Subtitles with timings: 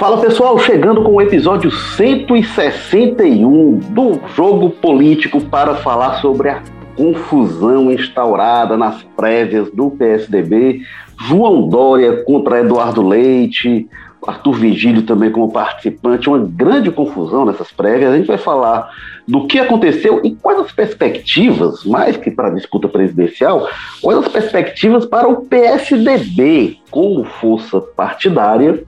[0.00, 6.62] Fala pessoal, chegando com o episódio 161 do Jogo Político para falar sobre a
[6.96, 10.80] confusão instaurada nas prévias do PSDB.
[11.20, 13.90] João Dória contra Eduardo Leite,
[14.26, 18.10] Arthur Vigílio também como participante, uma grande confusão nessas prévias.
[18.10, 18.88] A gente vai falar
[19.28, 23.68] do que aconteceu e quais as perspectivas, mais que para a disputa presidencial,
[24.00, 28.82] quais as perspectivas para o PSDB como força partidária,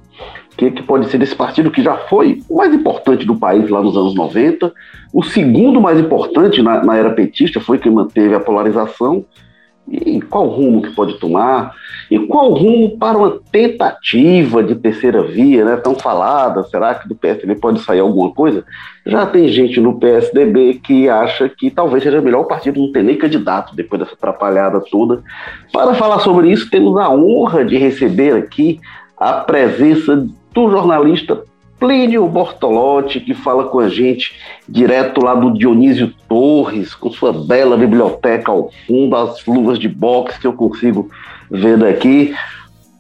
[0.62, 3.82] que, que pode ser esse partido que já foi o mais importante do país lá
[3.82, 4.72] nos anos 90,
[5.12, 9.24] o segundo mais importante na, na era petista, foi quem manteve a polarização,
[9.90, 11.74] e qual rumo que pode tomar?
[12.08, 16.62] E qual rumo para uma tentativa de terceira via, né, tão falada?
[16.62, 18.64] Será que do PSDB pode sair alguma coisa?
[19.04, 23.02] Já tem gente no PSDB que acha que talvez seja melhor o partido não ter
[23.02, 25.20] nem candidato depois dessa atrapalhada toda.
[25.72, 28.78] Para falar sobre isso, temos a honra de receber aqui
[29.16, 31.42] a presença do jornalista
[31.82, 37.76] Plínio Bortolotti, que fala com a gente direto lá do Dionísio Torres, com sua bela
[37.76, 41.10] biblioteca ao fundo, as luvas de boxe que eu consigo
[41.50, 42.34] ver daqui.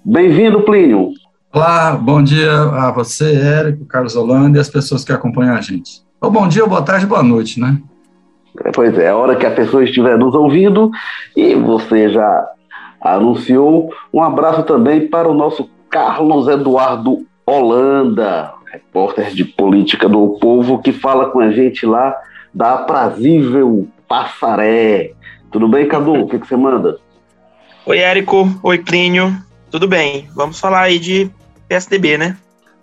[0.04, 1.12] Bem-vindo, Plínio.
[1.52, 6.02] Olá, bom dia a você, Érico, Carlos Holanda e as pessoas que acompanham a gente.
[6.20, 7.80] Ou bom dia, boa tarde, boa noite, né?
[8.74, 10.90] Pois é, a hora que a pessoa estiver nos ouvindo
[11.36, 12.48] e você já
[13.00, 13.92] anunciou.
[14.12, 20.92] Um abraço também para o nosso Carlos Eduardo Holanda, repórter de política do Povo, que
[20.92, 22.16] fala com a gente lá
[22.54, 25.12] da aprazível Passaré.
[25.50, 26.14] Tudo bem, Cadu?
[26.14, 26.98] O que, que você manda?
[27.86, 28.48] Oi, Érico.
[28.62, 29.34] Oi, Plínio.
[29.70, 30.28] Tudo bem?
[30.34, 31.30] Vamos falar aí de
[31.68, 32.36] PSDB, né?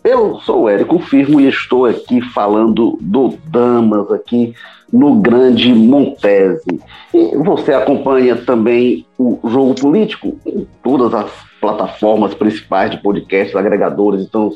[0.03, 4.53] Eu sou o Érico Firmo e estou aqui falando do Damas aqui
[4.91, 6.80] no Grande Montese.
[7.13, 14.21] E você acompanha também o Jogo Político em todas as plataformas principais de podcasts, agregadores,
[14.21, 14.52] então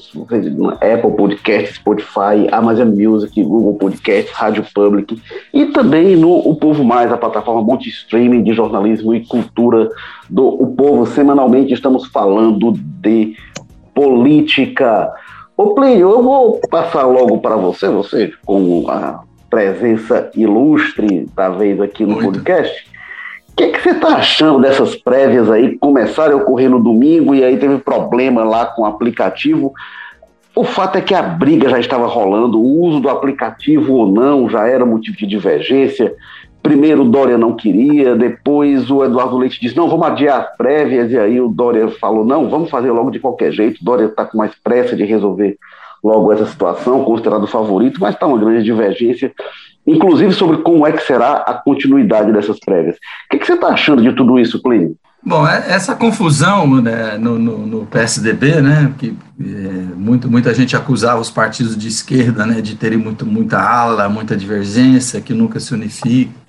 [0.76, 5.22] Apple Podcasts, Spotify, Amazon Music, Google Podcasts, Rádio Public
[5.54, 9.90] e também no O Povo Mais, a plataforma multi-streaming de jornalismo e cultura
[10.30, 11.06] do O Povo.
[11.06, 13.36] Semanalmente estamos falando de
[13.94, 15.12] política.
[15.58, 21.80] Ô Plínio, eu vou passar logo para você, você com a presença ilustre da vez
[21.80, 22.32] aqui no Muito.
[22.32, 22.93] podcast.
[23.54, 25.78] O que, que, você está achando dessas prévias aí?
[25.78, 29.72] Começaram a ocorrer no domingo e aí teve problema lá com o aplicativo.
[30.56, 34.50] O fato é que a briga já estava rolando, o uso do aplicativo ou não
[34.50, 36.16] já era motivo de divergência.
[36.64, 41.12] Primeiro o Dória não queria, depois o Eduardo Leite disse: não, vamos adiar as prévias,
[41.12, 43.82] e aí o Dória falou: não, vamos fazer logo de qualquer jeito.
[43.82, 45.58] O Dória está com mais pressa de resolver
[46.04, 49.32] logo essa situação, considerado favorito, mas está uma grande divergência
[49.86, 52.96] inclusive sobre como é que será a continuidade dessas prévias.
[52.96, 53.00] O
[53.32, 54.96] que, que você está achando de tudo isso, Plínio?
[55.26, 59.44] Bom, é, essa confusão né, no, no, no, PSDB, né, que é,
[59.96, 64.36] muito, muita gente acusava os partidos de esquerda né, de terem muito, muita ala, muita
[64.36, 65.74] divergência, que nunca se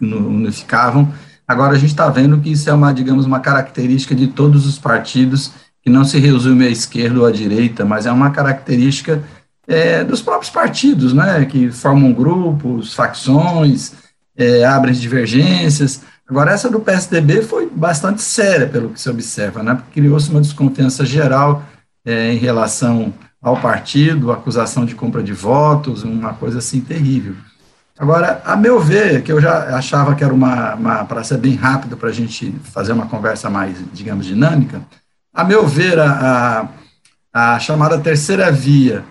[0.00, 1.08] unificavam.
[1.46, 4.76] Agora a gente está vendo que isso é uma, digamos, uma característica de todos os
[4.76, 9.22] partidos, que não se resume à esquerda ou à direita, mas é uma característica
[9.66, 13.92] é, dos próprios partidos, né, que formam grupos, facções,
[14.36, 16.02] é, abrem divergências.
[16.28, 20.40] Agora, essa do PSDB foi bastante séria, pelo que se observa, né, porque criou-se uma
[20.40, 21.62] desconfiança geral
[22.04, 27.34] é, em relação ao partido, acusação de compra de votos, uma coisa assim terrível.
[27.98, 31.54] Agora, a meu ver, que eu já achava que era uma, uma para ser bem
[31.54, 34.82] rápido, para a gente fazer uma conversa mais, digamos, dinâmica,
[35.32, 36.68] a meu ver, a,
[37.32, 39.04] a, a chamada terceira via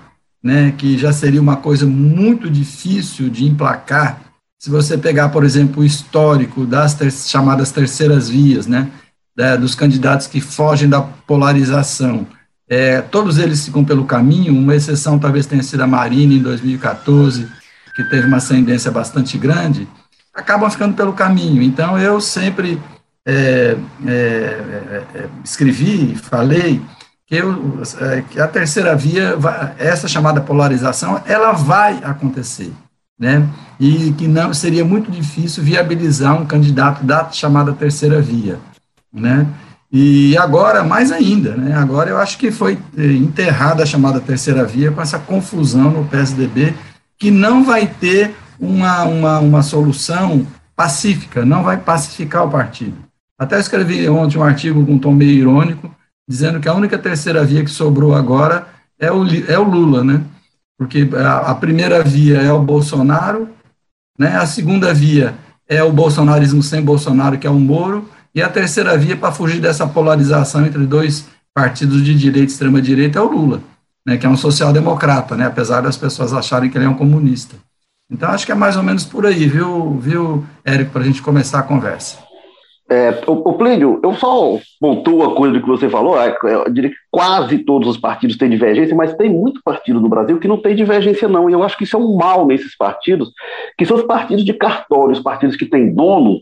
[0.44, 4.22] né, que já seria uma coisa muito difícil de emplacar,
[4.59, 8.90] se você pegar, por exemplo, o histórico das ter chamadas terceiras vias, né,
[9.36, 12.28] né, dos candidatos que fogem da polarização,
[12.68, 17.48] é, todos eles ficam pelo caminho, uma exceção talvez tenha sido a Marina em 2014,
[17.96, 19.88] que teve uma ascendência bastante grande,
[20.34, 21.62] acabam ficando pelo caminho.
[21.62, 22.81] Então, eu sempre
[23.25, 26.81] é, é, é, é escrevi, falei
[27.28, 29.36] que, eu, é, a terceira via,
[29.78, 32.72] essa chamada polarização, ela vai acontecer,
[33.20, 33.48] né?
[33.80, 38.60] E que não seria muito difícil viabilizar um candidato da chamada terceira via,
[39.12, 39.48] né?
[39.92, 41.75] E agora, mais ainda, né?
[41.75, 46.06] Agora eu acho que foi é, enterrada a chamada terceira via com essa confusão no
[46.06, 46.74] PSDB,
[47.18, 50.46] que não vai ter uma, uma, uma solução
[50.76, 52.98] pacífica, não vai pacificar o partido.
[53.38, 55.94] Até escrevi ontem um artigo com um tom meio irônico,
[56.28, 58.68] dizendo que a única terceira via que sobrou agora
[59.00, 60.22] é o, é o Lula, né?
[60.78, 63.50] Porque a, a primeira via é o Bolsonaro,
[64.18, 64.36] né?
[64.36, 65.36] a segunda via
[65.68, 69.62] é o bolsonarismo sem Bolsonaro, que é o Moro, e a terceira via, para fugir
[69.62, 73.62] dessa polarização entre dois partidos de direita e extrema-direita, é o Lula.
[74.06, 77.56] né, que é um social-democrata, né, apesar das pessoas acharem que ele é um comunista.
[78.12, 81.22] Então, acho que é mais ou menos por aí, viu, viu Érico, para a gente
[81.22, 82.18] começar a conversa.
[82.94, 86.69] É, o, o Plínio, eu só pontuo a coisa do que você falou, é, eu
[86.72, 90.48] diria que quase todos os partidos têm divergência, mas tem muito partido no Brasil que
[90.48, 93.31] não tem divergência não, e eu acho que isso é um mal nesses partidos,
[93.75, 96.40] que são os partidos de cartório, os partidos que têm dono,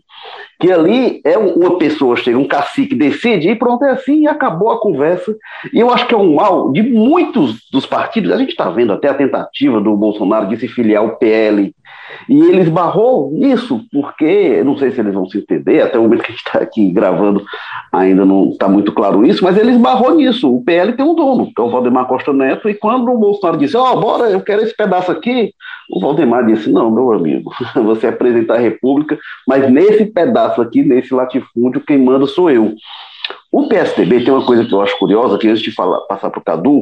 [0.59, 4.71] que ali é uma pessoa, chega um cacique, decide, e pronto, é assim, e acabou
[4.71, 5.33] a conversa,
[5.73, 8.91] e eu acho que é um mal de muitos dos partidos, a gente está vendo
[8.91, 11.73] até a tentativa do Bolsonaro de se filiar ao PL,
[12.27, 16.23] e ele esbarrou nisso, porque, não sei se eles vão se entender, até o momento
[16.23, 17.43] que a gente está aqui gravando
[17.91, 20.53] ainda não está muito claro isso, mas ele esbarrou nisso.
[20.53, 23.57] O PL tem um dono, que é o Valdemar Costa Neto, e quando o Bolsonaro
[23.57, 25.53] disse, ó, oh, bora, eu quero esse pedaço aqui,
[25.89, 27.51] o Valdemar disse, não, meu amigo,
[27.83, 29.17] você apresenta a República,
[29.47, 32.73] mas nesse pedaço aqui, nesse latifúndio, quem manda sou eu.
[33.51, 36.39] O PSDB tem uma coisa que eu acho curiosa, que antes de falar, passar para
[36.39, 36.81] o Cadu,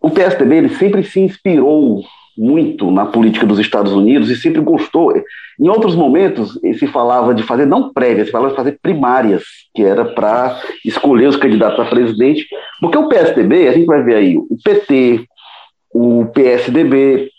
[0.00, 2.02] o PSDB ele sempre se inspirou
[2.36, 5.12] muito na política dos Estados Unidos e sempre gostou.
[5.58, 9.44] Em outros momentos, se falava de fazer, não prévias, se falava de fazer primárias,
[9.74, 12.46] que era para escolher os candidatos a presidente,
[12.80, 15.24] porque o PSDB, a gente vai ver aí, o PT,
[15.92, 17.30] o PSDB,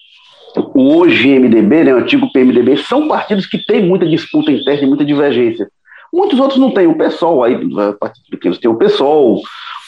[0.73, 4.87] o hoje MDB, né, o antigo PMDB, são partidos que têm muita disputa interna e
[4.87, 5.69] muita divergência.
[6.11, 6.87] Muitos outros não têm.
[6.87, 7.55] O PSOL, aí,
[7.99, 9.41] partidos pequenos têm o PSOL,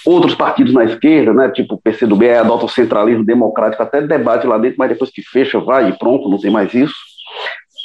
[0.06, 4.58] outros partidos na esquerda, né, tipo o PCdoB, adota o centralismo democrático, até debate lá
[4.58, 6.96] dentro, mas depois que fecha, vai e pronto, não tem mais isso.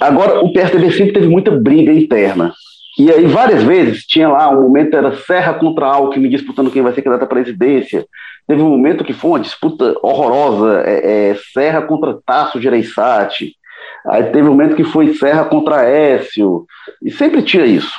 [0.00, 2.52] Agora, o PSDB sempre teve muita briga interna.
[2.99, 6.93] E aí, várias vezes, tinha lá, um momento era Serra contra Alckmin disputando quem vai
[6.93, 8.06] ser candidato à presidência.
[8.46, 13.52] Teve um momento que foi uma disputa horrorosa, é, é, Serra contra Tasso Gereissati.
[14.06, 16.67] Aí teve um momento que foi Serra contra Écio.
[17.02, 17.93] E sempre tinha isso.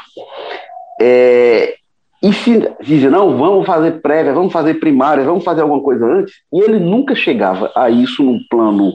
[1.02, 1.76] É,
[2.24, 6.34] e se dizia, não, vamos fazer prévia, vamos fazer primária, vamos fazer alguma coisa antes,
[6.52, 8.94] e ele nunca chegava a isso num plano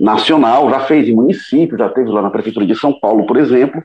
[0.00, 3.82] nacional, já fez em município, já teve lá na Prefeitura de São Paulo, por exemplo,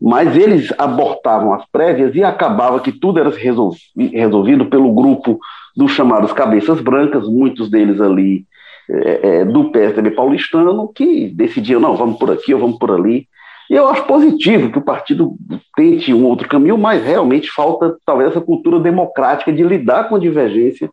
[0.00, 5.38] mas eles abortavam as prévias e acabava que tudo era resolvido pelo grupo
[5.76, 8.44] dos chamados cabeças brancas, muitos deles ali
[8.88, 13.26] é, é, do PSDB paulistano, que decidiam, não, vamos por aqui ou vamos por ali,
[13.70, 15.36] e eu acho positivo que o partido
[15.76, 20.20] tente um outro caminho, mas realmente falta talvez essa cultura democrática de lidar com a
[20.20, 20.90] divergência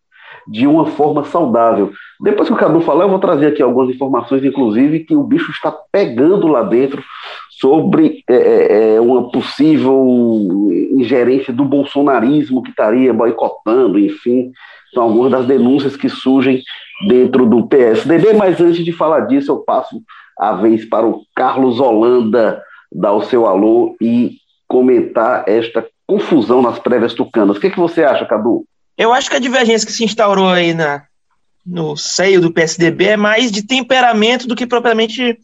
[0.47, 1.91] de uma forma saudável.
[2.19, 5.51] Depois que o Cadu falar, eu vou trazer aqui algumas informações, inclusive, que o bicho
[5.51, 7.03] está pegando lá dentro
[7.49, 14.51] sobre é, é, é uma possível ingerência do bolsonarismo que estaria boicotando, enfim,
[14.93, 16.61] são algumas das denúncias que surgem
[17.07, 20.01] dentro do PSDB, mas antes de falar disso, eu passo
[20.37, 22.61] a vez para o Carlos Holanda
[22.91, 24.37] dar o seu alô e
[24.67, 27.57] comentar esta confusão nas prévias tucanas.
[27.57, 28.65] O que, que você acha, Cadu?
[28.97, 31.03] Eu acho que a divergência que se instaurou aí na,
[31.65, 35.37] no seio do PSDB é mais de temperamento do que propriamente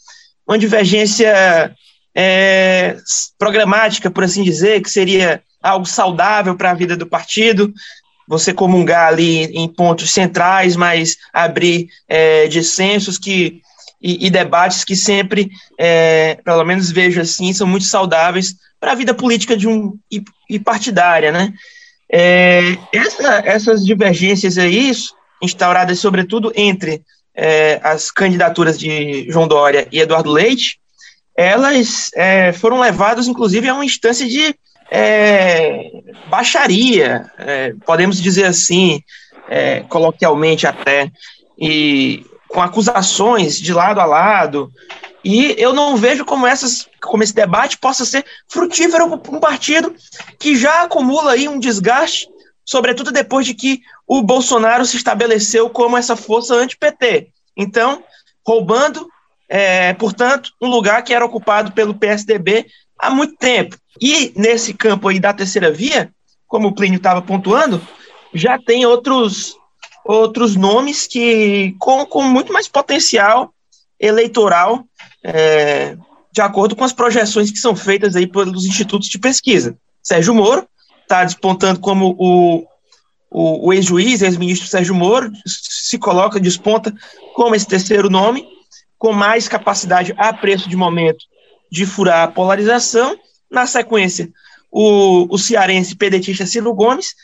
[0.47, 1.75] uma divergência
[2.15, 2.97] é,
[3.37, 7.73] programática, por assim dizer, que seria algo saudável para a vida do partido,
[8.27, 13.61] você comungar ali em pontos centrais, mas abrir é, dissensos que
[14.01, 18.95] e, e debates que sempre, é, pelo menos vejo assim, são muito saudáveis para a
[18.95, 21.53] vida política de um e, e partidária, né?
[22.11, 24.91] É, essa, essas divergências aí,
[25.41, 27.01] instauradas sobretudo entre
[27.35, 30.79] é, as candidaturas de João Dória e Eduardo Leite,
[31.35, 34.55] elas é, foram levadas, inclusive, a uma instância de
[34.89, 35.91] é,
[36.29, 39.01] baixaria, é, podemos dizer assim,
[39.47, 41.11] é, coloquialmente até,
[41.59, 44.71] e com acusações de lado a lado.
[45.23, 49.93] E eu não vejo como, essas, como esse debate possa ser frutífero para um partido
[50.39, 52.29] que já acumula aí um desgaste,
[52.63, 57.27] sobretudo depois de que o Bolsonaro se estabeleceu como essa força anti-PT.
[57.55, 58.03] Então,
[58.45, 59.07] roubando,
[59.49, 62.65] é, portanto, um lugar que era ocupado pelo PSDB
[62.97, 63.75] há muito tempo.
[64.01, 66.09] E nesse campo aí da terceira via,
[66.47, 67.85] como o Plínio estava pontuando,
[68.33, 69.56] já tem outros
[70.07, 73.53] outros nomes que com, com muito mais potencial
[73.99, 74.85] eleitoral,
[75.23, 75.97] é,
[76.31, 79.77] de acordo com as projeções que são feitas aí pelos institutos de pesquisa.
[80.01, 80.67] Sérgio Moro
[81.01, 82.65] está despontando como o,
[83.29, 86.93] o, o ex-juiz, ex-ministro Sérgio Moro, se coloca, desponta
[87.35, 88.47] como esse terceiro nome,
[88.97, 91.25] com mais capacidade a preço de momento
[91.69, 93.17] de furar a polarização.
[93.49, 94.29] Na sequência,
[94.69, 97.15] o, o cearense pedetista Ciro Gomes,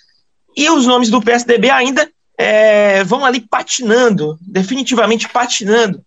[0.55, 6.03] e os nomes do PSDB ainda é, vão ali patinando, definitivamente patinando.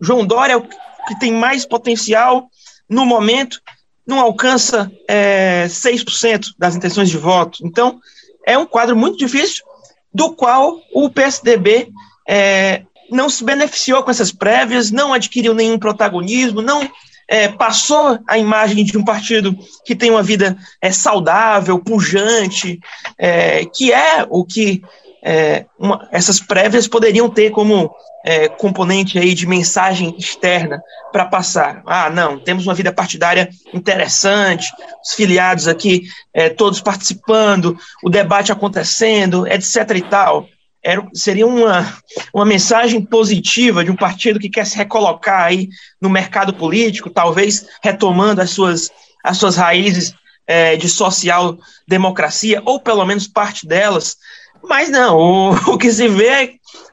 [0.00, 2.48] João Dória é o que tem mais potencial
[2.88, 3.60] no momento,
[4.06, 7.64] não alcança é, 6% das intenções de voto.
[7.64, 8.00] Então,
[8.46, 9.64] é um quadro muito difícil
[10.12, 11.88] do qual o PSDB
[12.28, 16.88] é, não se beneficiou com essas prévias, não adquiriu nenhum protagonismo, não
[17.28, 22.80] é, passou a imagem de um partido que tem uma vida é, saudável, pujante,
[23.16, 24.82] é, que é o que
[25.22, 31.82] é, uma, essas prévias poderiam ter como é, componente aí de mensagem externa para passar.
[31.86, 34.70] Ah, não, temos uma vida partidária interessante,
[35.04, 39.96] os filiados aqui é, todos participando, o debate acontecendo, etc.
[39.96, 40.48] e tal.
[40.82, 41.94] Era, seria uma,
[42.32, 45.68] uma mensagem positiva de um partido que quer se recolocar aí
[46.00, 48.90] no mercado político, talvez retomando as suas,
[49.22, 50.14] as suas raízes
[50.46, 54.16] é, de social-democracia, ou pelo menos parte delas.
[54.62, 56.50] Mas não, o, o que se vê é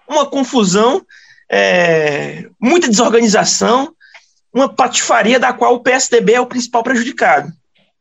[0.08, 1.02] uma confusão,
[1.52, 3.94] é, muita desorganização,
[4.54, 7.50] uma patifaria da qual o PSDB é o principal prejudicado.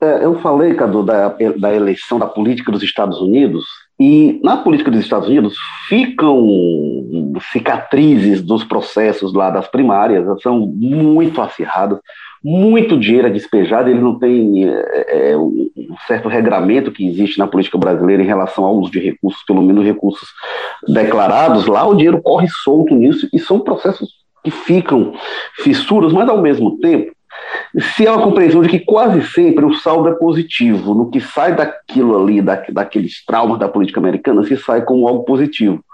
[0.01, 3.65] É, eu falei, Cadu, da, da eleição da política dos Estados Unidos,
[3.99, 5.57] e na política dos Estados Unidos
[5.89, 6.39] ficam
[7.51, 11.99] cicatrizes dos processos lá das primárias, são muito acirradas,
[12.49, 15.69] muito dinheiro é despejado, ele não tem é, é, um
[16.07, 19.85] certo regramento que existe na política brasileira em relação ao uso de recursos, pelo menos
[19.85, 20.29] recursos
[20.87, 24.11] declarados, lá o dinheiro corre solto nisso, e são processos
[24.45, 25.13] que ficam
[25.57, 27.11] fissuras, mas ao mesmo tempo
[27.97, 31.53] se há uma compreensão de que quase sempre o saldo é positivo, no que sai
[31.53, 35.85] daquilo ali, da, daqueles traumas da política americana, se sai como algo positivo.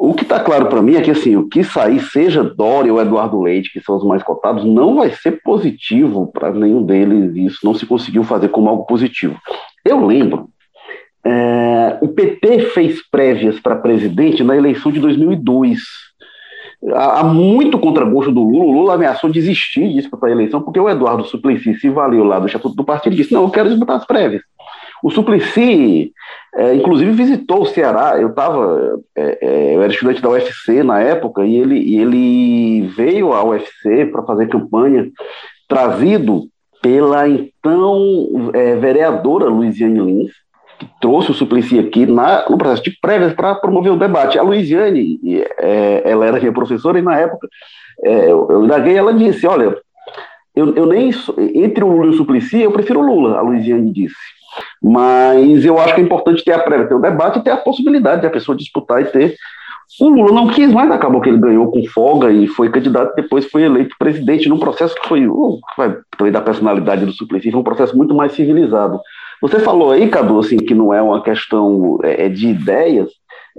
[0.00, 3.00] O que está claro para mim é que assim, o que sair, seja Dória ou
[3.00, 7.34] Eduardo Leite, que são os mais cotados, não vai ser positivo para nenhum deles.
[7.34, 9.36] Isso não se conseguiu fazer como algo positivo.
[9.84, 10.48] Eu lembro,
[11.24, 15.80] é, o PT fez prévias para presidente na eleição de 2002
[16.94, 18.64] há muito contragosto do Lula.
[18.64, 22.38] O Lula ameaçou desistir disso para a eleição, porque o Eduardo Suplicy se valeu lá
[22.38, 24.42] do Estatuto do Partido e disse: não, eu quero disputar as prévias.
[25.02, 26.12] O Suplicy,
[26.54, 28.20] é, inclusive, visitou o Ceará.
[28.20, 32.88] Eu estava, é, é, eu era estudante da UFC na época, e ele, e ele
[32.88, 35.08] veio à UFC para fazer campanha,
[35.68, 36.48] trazido
[36.82, 40.32] pela então é, vereadora Luiziane Lins,
[40.78, 44.38] que trouxe o Suplicy aqui na, no processo de prévias para promover o debate.
[44.38, 45.18] A Luiziane,
[45.58, 47.48] é, ela era minha professora, e na época
[48.04, 49.76] é, eu, eu indaguei, ela disse, olha,
[50.54, 51.10] eu, eu nem,
[51.54, 54.37] entre o Lula e o Suplicy, eu prefiro o Lula, a Luiziane disse.
[54.82, 57.56] Mas eu acho que é importante ter a prévia, ter o debate e ter a
[57.56, 59.36] possibilidade de a pessoa disputar e ter.
[60.00, 63.46] O Lula não quis mais, acabou que ele ganhou com folga e foi candidato, depois
[63.46, 65.58] foi eleito presidente num processo que foi, uh,
[66.18, 69.00] vai da personalidade do Suplicy, foi um processo muito mais civilizado.
[69.40, 73.08] Você falou aí, Cadu, assim, que não é uma questão é, é de ideias,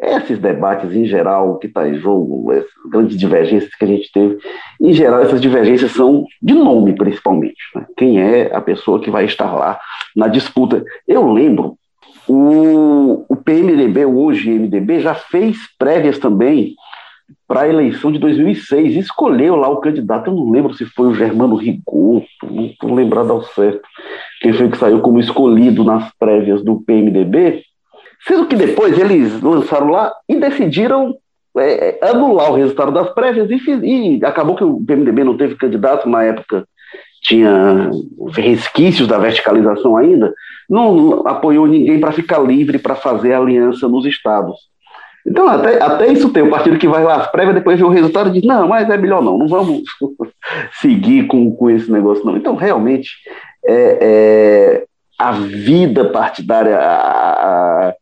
[0.01, 4.37] esses debates em geral, que está em jogo, as grandes divergências que a gente teve,
[4.81, 7.61] em geral, essas divergências são de nome, principalmente.
[7.75, 7.85] Né?
[7.97, 9.79] Quem é a pessoa que vai estar lá
[10.15, 10.83] na disputa?
[11.07, 11.77] Eu lembro,
[12.27, 16.75] o, o PMDB, hoje MDB, já fez prévias também
[17.47, 21.15] para a eleição de 2006, escolheu lá o candidato, eu não lembro se foi o
[21.15, 23.81] Germano Rigoto, não estou lembrado ao certo,
[24.41, 27.63] quem foi que saiu como escolhido nas prévias do PMDB,
[28.27, 31.15] sendo que depois eles lançaram lá e decidiram
[31.57, 36.07] é, anular o resultado das prévias e, e, acabou que o PMDB não teve candidato
[36.07, 36.65] na época,
[37.21, 37.91] tinha
[38.33, 40.33] resquícios da verticalização ainda,
[40.69, 44.55] não apoiou ninguém para ficar livre para fazer aliança nos estados.
[45.27, 47.89] Então, até, até isso tem, o partido que vai lá às prévias, depois vê o
[47.89, 49.83] resultado e diz, não, mas é melhor não, não vamos
[50.79, 52.37] seguir com, com esse negócio não.
[52.37, 53.11] Então, realmente,
[53.65, 54.85] é, é
[55.19, 57.93] a vida partidária, a, a,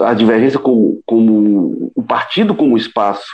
[0.00, 3.26] a divergência como, como o partido como espaço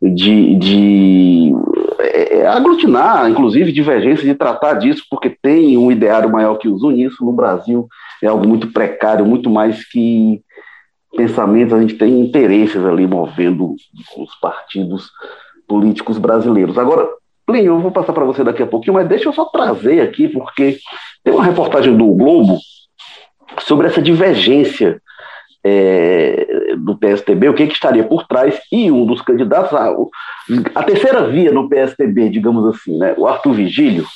[0.00, 1.52] de, de
[1.98, 6.82] é, é, aglutinar, inclusive, divergências de tratar disso, porque tem um ideário maior que os
[6.82, 7.88] une, isso no Brasil
[8.22, 10.42] é algo muito precário, muito mais que
[11.16, 13.74] pensamentos, a gente tem interesses ali movendo
[14.16, 15.10] os partidos
[15.66, 16.78] políticos brasileiros.
[16.78, 17.08] Agora,
[17.44, 20.28] Plínio, eu vou passar para você daqui a pouquinho, mas deixa eu só trazer aqui,
[20.28, 20.78] porque
[21.24, 22.58] tem uma reportagem do Globo
[23.58, 25.02] sobre essa divergência
[25.64, 29.94] é, do PSTB, o que, que, estaria por trás, e um dos candidatos, a,
[30.74, 34.06] a terceira via no PSTB, digamos assim, né, o Arthur Vigílio,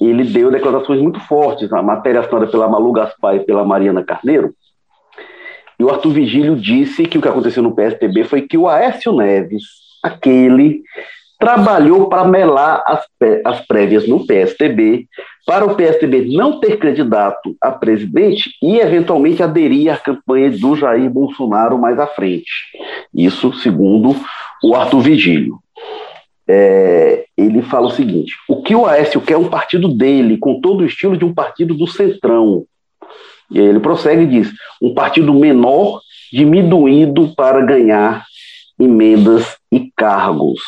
[0.00, 4.54] ele deu declarações muito fortes, a matéria assinada pela Malu Gaspar e pela Mariana Carneiro,
[5.78, 9.12] e o Arthur Vigílio disse que o que aconteceu no PSDB foi que o Aécio
[9.12, 9.64] Neves,
[10.02, 10.82] aquele,
[11.42, 13.04] trabalhou para melar as,
[13.44, 15.08] as prévias no PSDB,
[15.44, 21.10] para o PSDB não ter candidato a presidente e, eventualmente, aderir à campanha do Jair
[21.10, 22.48] Bolsonaro mais à frente.
[23.12, 24.14] Isso segundo
[24.62, 25.58] o Arthur Vigílio.
[26.46, 30.60] É, ele fala o seguinte: o que o Aécio quer é um partido dele, com
[30.60, 32.64] todo o estilo de um partido do Centrão,
[33.50, 36.00] e aí ele prossegue e diz: um partido menor
[36.32, 38.24] diminuído para ganhar
[38.78, 40.60] emendas e cargos.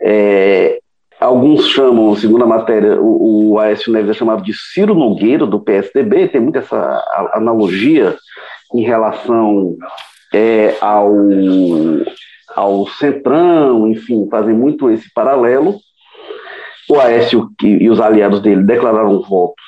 [0.00, 0.78] É,
[1.18, 5.58] alguns chamam, segundo a matéria, o, o Aécio Neves é chamado de Ciro Nogueira, do
[5.58, 7.02] PSDB, tem muita essa
[7.32, 8.16] analogia
[8.74, 9.76] em relação
[10.32, 11.10] é, ao,
[12.54, 15.76] ao Centrão, enfim, fazem muito esse paralelo.
[16.88, 19.64] O Aécio e os aliados dele declararam votos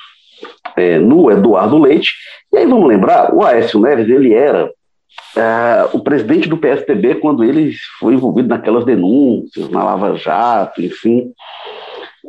[0.75, 2.11] é, no Eduardo Leite.
[2.51, 4.69] E aí vamos lembrar, o Aécio Neves, ele era
[5.35, 11.31] é, o presidente do PSDB quando ele foi envolvido naquelas denúncias, na Lava Jato, enfim,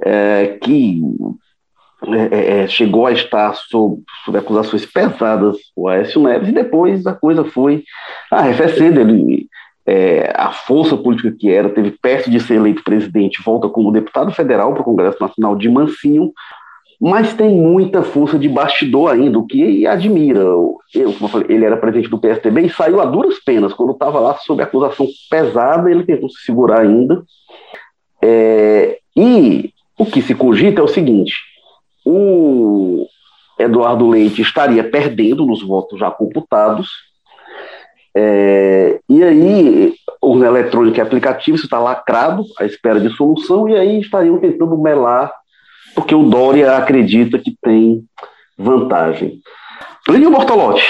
[0.03, 1.03] é, que
[2.31, 7.45] é, chegou a estar sob, sob, acusações pesadas o Aécio Neves, e depois a coisa
[7.45, 7.85] foi
[8.31, 9.00] arrefecendo.
[9.00, 9.49] Ele,
[10.35, 14.73] a força política que era, teve perto de ser eleito presidente, volta como deputado federal
[14.73, 16.33] para o Congresso Nacional de Mansinho,
[17.06, 20.40] mas tem muita força de bastidor ainda, o que admira.
[20.40, 23.75] Eu, falei, ele era presidente do PSDB e saiu a duras penas.
[23.75, 27.23] Quando estava lá sob acusação pesada, ele tentou se segurar ainda.
[28.23, 31.34] É, e o que se cogita é o seguinte:
[32.06, 33.06] o
[33.58, 36.88] Eduardo Leite estaria perdendo nos votos já computados.
[38.16, 44.00] É, e aí, o eletrônico e aplicativo está lacrado à espera de solução, e aí
[44.00, 45.30] estariam tentando melar
[45.94, 48.04] porque o Dória acredita que tem
[48.58, 49.40] vantagem.
[50.04, 50.82] Plínio Bortolotti,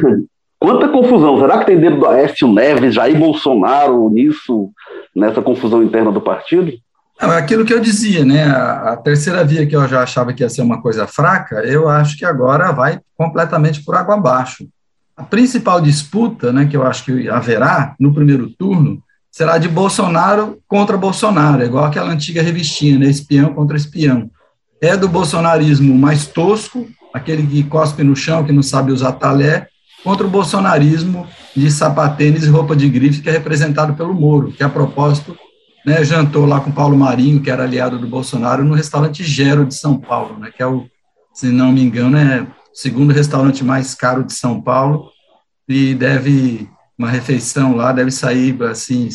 [0.60, 1.40] quanta confusão.
[1.40, 4.70] Será que tem dedo do Aécio Neves, Jair Bolsonaro nisso,
[5.14, 6.72] nessa confusão interna do partido?
[7.20, 8.44] É aquilo que eu dizia, né?
[8.44, 11.88] A, a, terceira via que eu já achava que ia ser uma coisa fraca, eu
[11.88, 14.66] acho que agora vai completamente por água abaixo.
[15.14, 20.58] A principal disputa, né, que eu acho que haverá no primeiro turno, será de Bolsonaro
[20.66, 23.06] contra Bolsonaro, igual aquela antiga revistinha, né?
[23.06, 24.30] Espião contra espião
[24.80, 29.68] é do bolsonarismo mais tosco, aquele que cospe no chão, que não sabe usar talé,
[30.02, 34.62] contra o bolsonarismo de sapatênis e roupa de grife, que é representado pelo Moro, que
[34.62, 35.36] a propósito
[35.84, 39.74] né, jantou lá com Paulo Marinho, que era aliado do Bolsonaro, no restaurante Gero de
[39.74, 40.86] São Paulo, né, que é o,
[41.34, 45.10] se não me engano, é o segundo restaurante mais caro de São Paulo,
[45.68, 49.08] e deve, uma refeição lá deve sair, assim,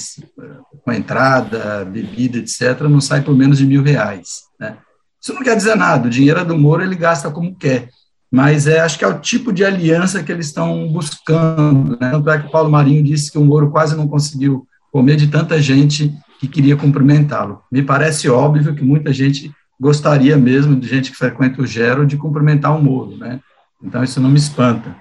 [0.83, 4.77] com entrada, bebida, etc., não sai por menos de mil reais, né.
[5.25, 7.89] Isso não quer dizer nada, o dinheiro é do Moro, ele gasta como quer,
[8.31, 11.97] mas é, acho que é o tipo de aliança que eles estão buscando.
[11.99, 12.11] Né?
[12.11, 15.25] Tanto é que o Paulo Marinho disse que o Moro quase não conseguiu comer de
[15.25, 17.63] tanta gente que queria cumprimentá-lo.
[17.71, 22.17] Me parece óbvio que muita gente gostaria mesmo, de gente que frequenta o Gero, de
[22.17, 23.17] cumprimentar o Moro.
[23.17, 23.39] Né?
[23.81, 24.95] Então, isso não me espanta.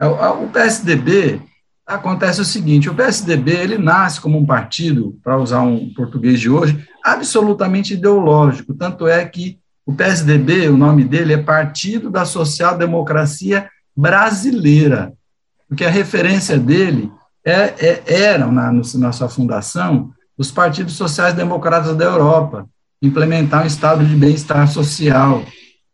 [0.00, 1.42] O PSDB,
[1.88, 6.50] acontece o seguinte, o PSDB, ele nasce como um partido, para usar um português de
[6.50, 8.74] hoje, absolutamente ideológico.
[8.74, 15.14] Tanto é que o PSDB, o nome dele é Partido da Social Democracia Brasileira,
[15.66, 17.10] porque a referência dele
[17.42, 22.68] é, é, eram, na, na sua fundação, os partidos sociais democratas da Europa,
[23.00, 25.42] implementar um estado de bem-estar social,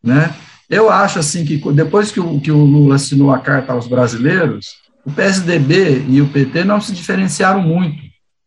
[0.02, 0.34] né?
[0.68, 4.83] Eu acho assim que depois que o, que o Lula assinou a carta aos brasileiros,
[5.04, 8.02] o PSDB e o PT não se diferenciaram muito,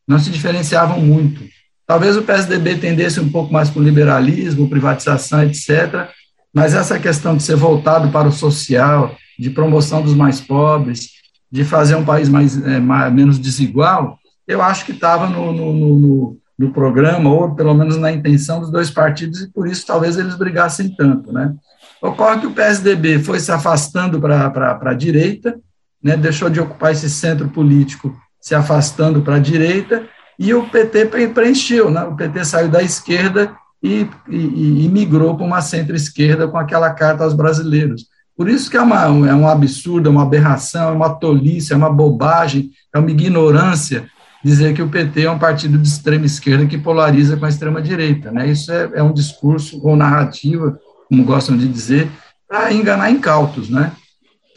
[0.08, 1.42] não se diferenciavam muito.
[1.86, 6.10] Talvez o PSDB tendesse um pouco mais para o liberalismo, privatização, etc.,
[6.54, 11.12] mas essa questão de ser voltado para o social, de promoção dos mais pobres,
[11.52, 14.18] de fazer um país mais, é, mais menos desigual,
[14.48, 18.72] eu acho que estava no, no, no, no, programa, ou pelo menos na intenção dos
[18.72, 21.32] dois partidos, e por isso talvez eles brigassem tanto.
[21.32, 21.54] Né?
[22.02, 25.60] Ocorre que o PSDB foi se afastando para a direita,
[26.04, 30.08] né, deixou de ocupar esse centro político, se afastando para a direita,
[30.40, 32.04] e o PT preencheu, né?
[32.04, 37.24] o PT saiu da esquerda e, e, e migrou para uma centro-esquerda com aquela carta
[37.24, 38.06] aos brasileiros.
[38.36, 41.76] Por isso que é, uma, é um absurdo, é uma aberração, é uma tolice, é
[41.76, 44.08] uma bobagem, é uma ignorância
[44.44, 47.82] dizer que o PT é um partido de extrema esquerda que polariza com a extrema
[47.82, 48.32] direita.
[48.32, 48.50] Né?
[48.50, 50.80] Isso é, é um discurso ou narrativa,
[51.10, 52.10] como gostam de dizer,
[52.48, 53.70] para enganar incautos.
[53.70, 53.92] Né?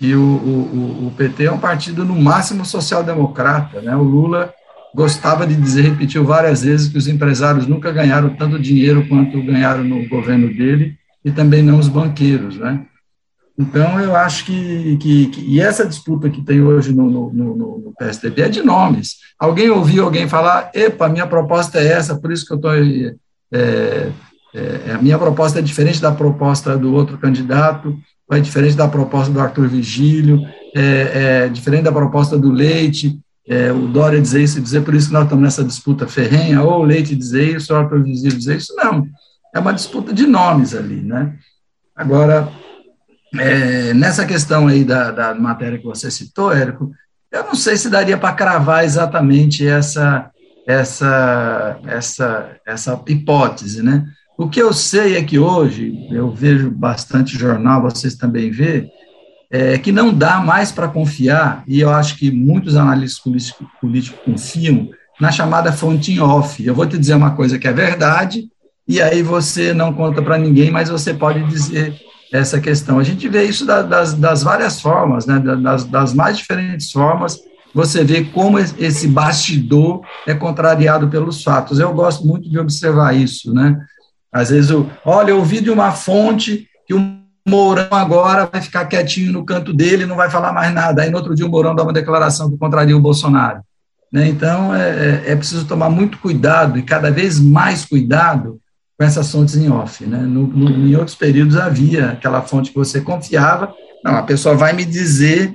[0.00, 3.82] E o, o, o PT é um partido no máximo social-democrata.
[3.82, 3.94] Né?
[3.94, 4.52] O Lula
[4.94, 9.84] gostava de dizer, repetiu várias vezes, que os empresários nunca ganharam tanto dinheiro quanto ganharam
[9.84, 12.86] no governo dele, e também não os banqueiros, né?
[13.58, 17.56] Então, eu acho que, que, que e essa disputa que tem hoje no, no, no,
[17.56, 19.16] no, PSDB é de nomes.
[19.38, 22.72] Alguém ouviu alguém falar, epa, minha proposta é essa, por isso que eu estou...
[24.54, 27.96] é, a minha proposta é diferente da proposta do outro candidato,
[28.30, 30.40] é diferente da proposta do Arthur Vigílio,
[30.74, 34.94] é, é diferente da proposta do Leite, é, o Dória dizer isso e dizer por
[34.94, 38.38] isso que nós estamos nessa disputa ferrenha, ou o Leite dizer isso, o Arthur Vigílio
[38.38, 39.06] dizer isso, não.
[39.52, 41.34] É uma disputa de nomes ali, né?
[41.96, 42.48] Agora,
[43.36, 46.92] é, nessa questão aí da, da matéria que você citou, Érico,
[47.32, 50.30] Eu não sei se daria para cravar exatamente essa,
[50.66, 54.04] essa, essa, essa hipótese, né?
[54.40, 58.90] O que eu sei é que hoje, eu vejo bastante jornal, vocês também vê,
[59.50, 64.18] é que não dá mais para confiar, e eu acho que muitos analistas políticos, políticos
[64.24, 64.88] confiam,
[65.20, 66.64] na chamada fonte off.
[66.64, 68.48] Eu vou te dizer uma coisa que é verdade,
[68.88, 72.00] e aí você não conta para ninguém, mas você pode dizer
[72.33, 72.98] essa questão.
[72.98, 77.38] A gente vê isso das, das várias formas, né, das, das mais diferentes formas,
[77.74, 81.79] você vê como esse bastidor é contrariado pelos fatos.
[81.79, 83.79] Eu gosto muito de observar isso, né?
[84.32, 88.84] Às vezes, eu, olha, eu ouvi de uma fonte que o Mourão agora vai ficar
[88.84, 91.02] quietinho no canto dele, não vai falar mais nada.
[91.02, 93.60] Aí, no outro dia, o Mourão dá uma declaração que contraria o Bolsonaro.
[94.12, 94.28] Né?
[94.28, 98.60] Então, é, é, é preciso tomar muito cuidado e cada vez mais cuidado
[98.98, 100.04] com essas fontes em off.
[100.04, 100.18] Né?
[100.18, 103.72] No, no, em outros períodos havia aquela fonte que você confiava,
[104.04, 105.54] não, a pessoa vai me dizer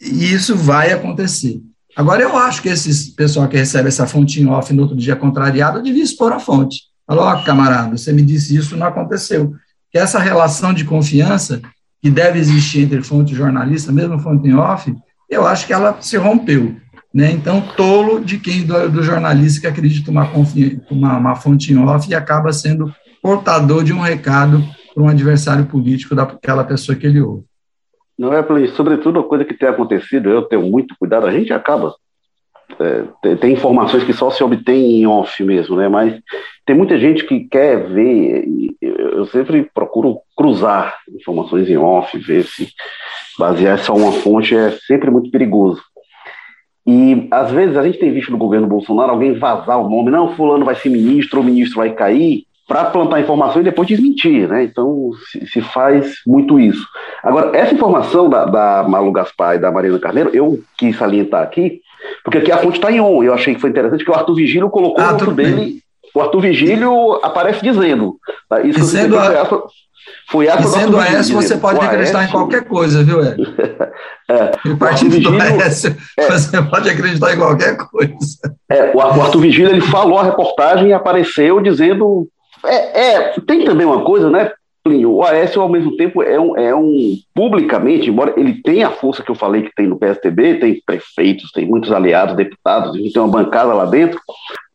[0.00, 1.60] e isso vai acontecer.
[1.96, 5.14] Agora, eu acho que esse pessoal que recebe essa fonte em off no outro dia
[5.14, 6.93] contrariado devia expor a fonte.
[7.06, 9.54] Falou, ó, camarada, você me disse isso, não aconteceu.
[9.90, 11.60] Que essa relação de confiança
[12.02, 14.94] que deve existir entre fonte e jornalista, mesmo fonte em off,
[15.28, 16.76] eu acho que ela se rompeu.
[17.12, 17.30] Né?
[17.30, 20.28] Então, tolo de quem, do, do jornalista que acredita uma,
[20.90, 24.62] uma, uma fonte em off e acaba sendo portador de um recado
[24.92, 27.44] para um adversário político daquela pessoa que ele ouve.
[28.18, 28.44] Não é,
[28.76, 31.94] sobretudo a coisa que tem acontecido, eu tenho muito cuidado, a gente acaba.
[32.78, 35.88] É, tem, tem, informações que só se obtém em off mesmo, né?
[35.88, 36.20] Mas
[36.66, 38.44] tem muita gente que quer ver,
[38.80, 42.68] eu sempre procuro cruzar informações em off, ver se
[43.38, 45.82] basear só uma fonte é sempre muito perigoso.
[46.86, 50.34] E, às vezes, a gente tem visto no governo Bolsonaro alguém vazar o nome, não,
[50.34, 54.48] fulano vai ser ministro, ou o ministro vai cair, para plantar informação e depois desmentir,
[54.48, 54.64] né?
[54.64, 56.86] Então, se, se, faz muito isso.
[57.22, 61.80] Agora, essa informação da, da Malu Gaspar e da Marina Carneiro, eu quis salientar aqui,
[62.22, 64.34] porque aqui a fonte está em on, eu achei que foi interessante que o Arthur
[64.34, 65.80] Vigílio colocou ah, o dele,
[66.14, 68.16] o Arthur Vigílio aparece dizendo,
[68.48, 68.60] tá?
[68.60, 69.64] isso dizendo a...
[70.28, 72.28] Foi essa Dizendo Aécio, você pode acreditar Aécio...
[72.28, 73.54] em qualquer coisa, viu, Hélio?
[74.28, 78.14] é, partindo Vigílio, do Aécio, é, você pode acreditar em qualquer coisa.
[78.68, 82.28] É, o Arthur Vigílio, ele falou a reportagem e apareceu dizendo...
[82.64, 84.50] É, é, tem também uma coisa, né,
[84.84, 85.12] Plínio?
[85.12, 87.16] O Aécio, ao mesmo tempo, é um, é um...
[87.34, 91.50] Publicamente, embora ele tenha a força que eu falei que tem no PSTB, tem prefeitos,
[91.50, 94.20] tem muitos aliados, deputados, gente tem uma bancada lá dentro,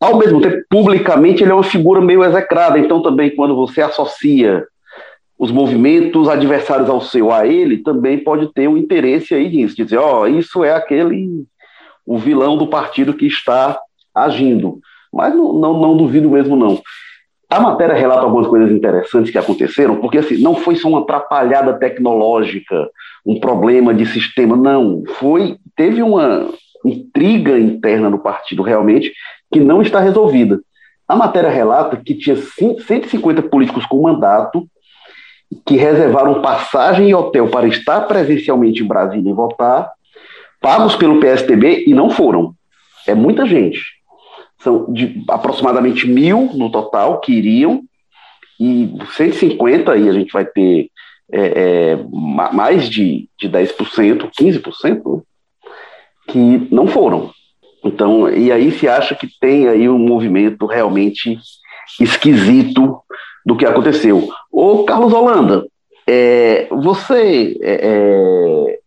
[0.00, 2.78] ao mesmo tempo, publicamente, ele é uma figura meio execrada.
[2.78, 4.66] Então, também, quando você associa
[5.38, 9.98] os movimentos adversários ao seu, a ele, também pode ter um interesse aí nisso, dizer,
[9.98, 11.44] ó, oh, isso é aquele,
[12.04, 13.78] o vilão do partido que está
[14.14, 14.80] agindo.
[15.12, 16.80] Mas não, não, não duvido mesmo, não.
[17.50, 21.72] A matéria relata algumas coisas interessantes que aconteceram, porque assim, não foi só uma atrapalhada
[21.72, 22.88] tecnológica,
[23.26, 25.02] um problema de sistema, não.
[25.18, 26.48] Foi, teve uma
[26.84, 29.12] intriga interna no partido realmente
[29.52, 30.60] que não está resolvida.
[31.08, 34.64] A matéria relata que tinha 150 políticos com mandato
[35.66, 39.90] que reservaram passagem e hotel para estar presencialmente em Brasília e votar,
[40.60, 42.54] pagos pelo PSDB e não foram.
[43.08, 43.99] É muita gente.
[44.60, 47.82] São de aproximadamente mil no total que iriam,
[48.58, 50.90] e 150 aí a gente vai ter
[51.32, 51.98] é, é,
[52.52, 55.22] mais de, de 10%, 15%,
[56.28, 57.30] que não foram.
[57.84, 61.38] Então, e aí se acha que tem aí um movimento realmente
[61.98, 63.00] esquisito
[63.44, 64.28] do que aconteceu.
[64.52, 65.66] Ô, Carlos Holanda,
[66.06, 68.78] é, você, é, é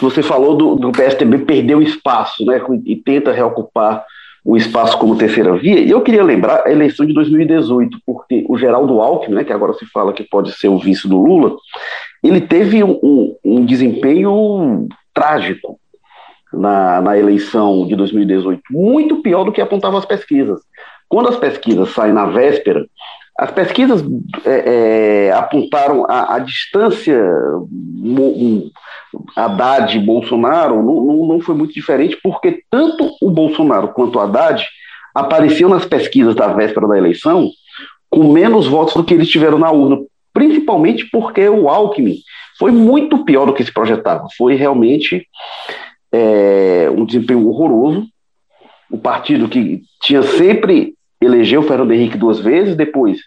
[0.00, 4.04] você falou do, do PSDB perder o espaço, né, e tenta reocupar
[4.48, 8.56] o espaço como terceira via, e eu queria lembrar a eleição de 2018, porque o
[8.56, 11.54] Geraldo Alckmin, né, que agora se fala que pode ser o vice do Lula,
[12.24, 15.78] ele teve um, um, um desempenho trágico
[16.50, 20.62] na, na eleição de 2018, muito pior do que apontavam as pesquisas.
[21.10, 22.86] Quando as pesquisas saem na véspera,
[23.38, 24.04] as pesquisas
[24.44, 27.16] é, é, apontaram a, a distância
[29.36, 34.20] Haddad e Bolsonaro não, não, não, foi muito diferente, porque tanto o Bolsonaro quanto o
[34.20, 34.66] Haddad
[35.14, 37.48] apareciam nas pesquisas da véspera da eleição
[38.10, 39.98] com menos votos do que eles tiveram na urna,
[40.32, 42.16] principalmente porque o Alckmin
[42.58, 44.26] foi muito pior do que se projetava.
[44.36, 45.28] Foi realmente
[46.10, 48.04] é, um desempenho horroroso.
[48.90, 53.18] O partido que tinha sempre elegeu Fernando Henrique duas vezes, depois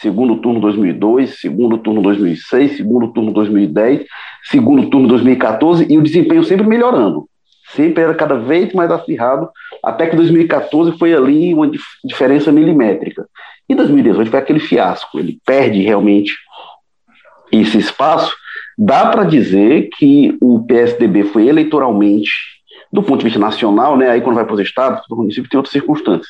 [0.00, 4.06] segundo turno 2002, segundo turno 2006, segundo turno 2010,
[4.44, 7.28] segundo turno 2014 e o desempenho sempre melhorando.
[7.74, 9.48] Sempre era cada vez mais acirrado,
[9.82, 13.26] até que 2014 foi ali uma dif diferença milimétrica.
[13.68, 16.34] E 2018 foi aquele fiasco, ele perde realmente
[17.50, 18.34] esse espaço.
[18.76, 22.32] Dá para dizer que o PSDB foi eleitoralmente
[22.94, 25.58] do ponto de vista nacional, né, aí quando vai para os estados, o município tem
[25.58, 26.28] outras circunstâncias.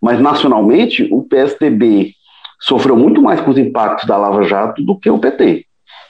[0.00, 2.14] Mas nacionalmente, o PSDB
[2.58, 5.66] sofreu muito mais com os impactos da Lava Jato do que o PT.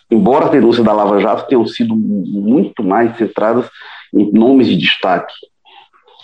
[0.08, 3.68] Embora as denúncias da Lava Jato tenham sido muito mais centradas
[4.14, 5.34] em nomes de destaque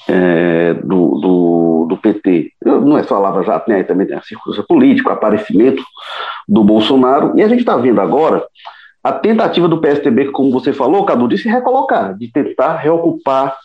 [0.09, 2.53] é, do, do, do, PT.
[2.65, 3.79] Não é só a Lava Jato, né?
[3.79, 5.83] Aí também tem a circunstância política, o aparecimento
[6.49, 7.33] do Bolsonaro.
[7.37, 8.45] E a gente está vendo agora
[9.03, 13.57] a tentativa do PSDB, como você falou, Cadu, de se recolocar, de tentar reocupar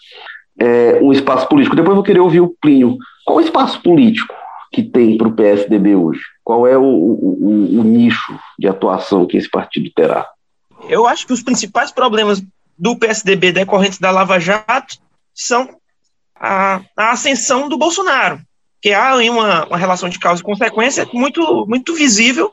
[0.59, 1.75] é, um espaço político.
[1.75, 2.97] Depois eu vou querer ouvir o Plínio.
[3.23, 4.33] Qual o espaço político
[4.71, 6.21] que tem para o PSDB hoje?
[6.43, 10.27] Qual é o, o, o, nicho de atuação que esse partido terá?
[10.89, 12.41] Eu acho que os principais problemas
[12.77, 14.97] do PSDB decorrentes da Lava Jato
[15.33, 15.69] são
[16.35, 18.39] a, a ascensão do Bolsonaro,
[18.81, 22.51] que há uma, uma relação de causa e consequência muito, muito visível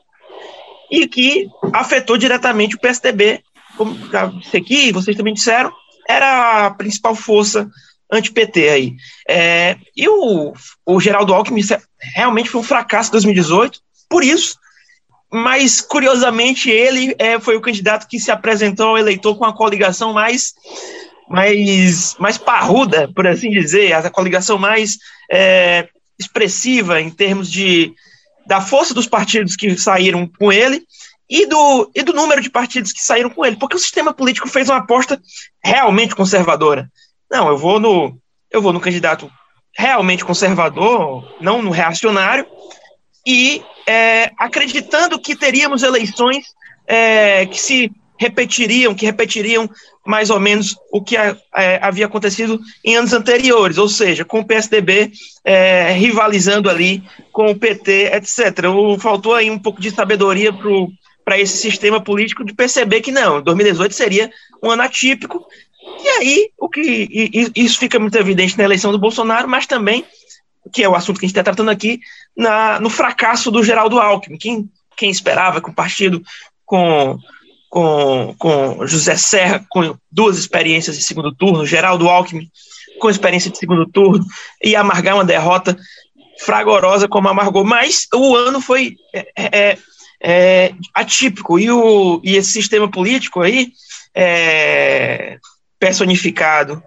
[0.89, 3.41] e que afetou diretamente o PSDB,
[3.77, 5.71] como já disse aqui, vocês também disseram,
[6.07, 7.69] era a principal força
[8.11, 8.95] anti-PT aí.
[9.27, 10.53] É, e o,
[10.85, 11.61] o Geraldo Alckmin
[12.15, 14.57] realmente foi um fracasso em 2018, por isso,
[15.31, 20.13] mas curiosamente ele é, foi o candidato que se apresentou ao eleitor com a coligação
[20.13, 20.53] mais
[21.27, 24.99] mais, mais parruda, por assim dizer, a coligação mais
[25.31, 27.93] é, expressiva em termos de
[28.45, 30.85] da força dos partidos que saíram com ele
[31.29, 34.47] e do, e do número de partidos que saíram com ele, porque o sistema político
[34.47, 35.19] fez uma aposta
[35.63, 36.89] realmente conservadora.
[37.29, 38.17] Não, eu vou no
[38.51, 39.29] eu vou no candidato
[39.75, 42.47] realmente conservador, não no reacionário,
[43.27, 46.45] e é, acreditando que teríamos eleições
[46.87, 49.69] é, que se repetiriam, que repetiriam
[50.05, 51.35] mais ou menos o que é,
[51.81, 55.11] havia acontecido em anos anteriores, ou seja, com o PSDB
[55.43, 58.65] é, rivalizando ali com o PT, etc.
[58.69, 60.51] O, faltou aí um pouco de sabedoria
[61.23, 64.31] para esse sistema político de perceber que não, 2018 seria
[64.63, 65.45] um ano atípico,
[66.03, 70.05] e aí o que e, isso fica muito evidente na eleição do Bolsonaro, mas também,
[70.71, 71.99] que é o assunto que a gente está tratando aqui,
[72.35, 74.37] na, no fracasso do Geraldo Alckmin.
[74.37, 76.21] Quem, quem esperava que o partido
[76.65, 77.17] com
[77.75, 82.49] com, com José Serra, com duas experiências de segundo turno, Geraldo Alckmin
[82.97, 84.25] com experiência de segundo turno,
[84.63, 85.77] e amargar uma derrota
[86.39, 87.65] fragorosa como amargou.
[87.65, 89.77] Mas o ano foi é, é,
[90.23, 93.73] é, atípico, e, o, e esse sistema político aí,
[94.13, 95.37] é,
[95.77, 96.81] personificado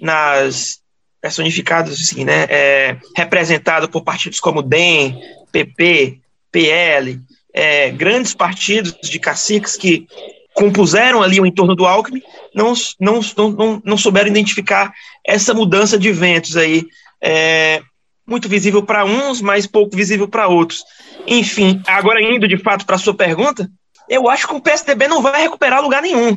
[0.00, 0.80] nas
[1.20, 5.20] personificados assim, né, é, representado por partidos como DEM,
[5.52, 7.20] PP, PL,
[7.52, 10.06] é, grandes partidos de caciques que
[10.54, 12.22] compuseram ali o entorno do Alckmin,
[12.54, 14.92] não, não, não, não souberam identificar
[15.26, 16.86] essa mudança de ventos aí,
[17.20, 17.82] é,
[18.26, 20.84] muito visível para uns, mas pouco visível para outros.
[21.26, 23.70] Enfim, agora indo de fato para a sua pergunta,
[24.08, 26.36] eu acho que o PSDB não vai recuperar lugar nenhum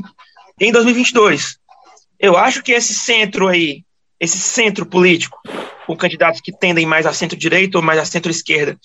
[0.59, 1.57] em 2022.
[2.19, 3.83] Eu acho que esse centro aí,
[4.19, 5.37] esse centro político,
[5.85, 8.77] com candidatos que tendem mais a centro-direita ou mais a centro-esquerda,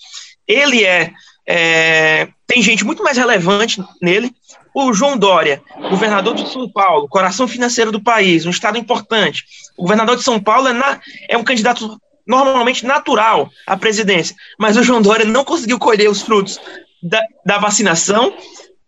[0.47, 1.11] ele é
[1.47, 4.31] é, tem gente muito mais relevante nele.
[4.73, 9.43] O João Dória, governador de São Paulo, coração financeiro do país, um estado importante.
[9.77, 14.77] O governador de São Paulo é, na, é um candidato normalmente natural à presidência, mas
[14.77, 16.59] o João Dória não conseguiu colher os frutos
[17.03, 18.33] da, da vacinação,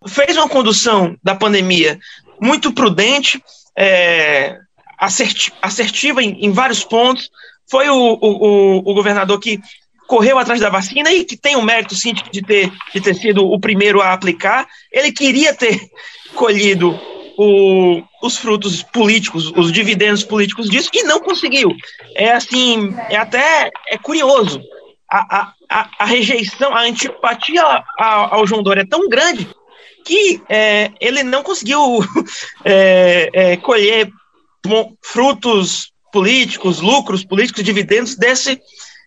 [0.08, 2.00] fez uma condução da pandemia
[2.40, 3.44] muito prudente,
[3.78, 4.58] é,
[5.62, 7.30] assertiva em, em, vários pontos.
[7.70, 9.60] Foi o, o, o governador que
[10.08, 13.46] correu atrás da vacina e que tem o mérito, sim, de ter, de ter sido
[13.46, 14.68] o primeiro a aplicar.
[14.92, 15.80] Ele queria ter
[16.36, 17.00] colhido
[17.38, 21.76] o, os frutos políticos, os dividendos políticos disso, e não conseguiu.
[22.16, 24.62] É assim, é até é curioso.
[25.12, 27.64] A, a, a rejeição, a antipatia
[28.00, 29.48] ao João Dória é tão grande
[30.04, 31.80] que é, ele não conseguiu
[32.66, 34.12] é, é, colher
[35.04, 38.60] frutos políticos, lucros políticos, dividendos desse,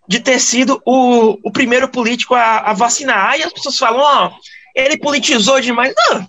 [0.07, 3.31] de ter sido o, o primeiro político a, a vacinar.
[3.31, 4.39] Aí as pessoas falam, ó, oh,
[4.73, 5.93] ele politizou demais.
[5.95, 6.27] Não,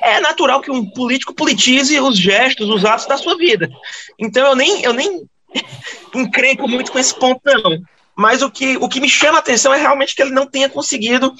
[0.00, 3.70] é natural que um político politize os gestos, os atos da sua vida.
[4.18, 5.22] Então eu nem, eu nem
[6.14, 7.80] encrenco muito com esse ponto, não.
[8.16, 10.68] Mas o que, o que me chama a atenção é realmente que ele não tenha
[10.68, 11.32] conseguido,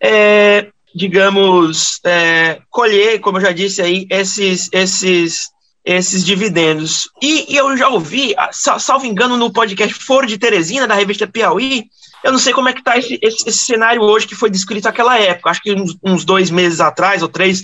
[0.00, 5.51] é, digamos, é, colher, como eu já disse aí, esses, esses
[5.84, 7.08] esses dividendos.
[7.20, 11.84] E, e, eu já ouvi, salvo engano, no podcast Foro de Teresina, da revista Piauí,
[12.22, 14.86] eu não sei como é que está esse, esse, esse, cenário hoje que foi descrito
[14.86, 17.62] naquela época, acho que uns, uns dois meses atrás ou três,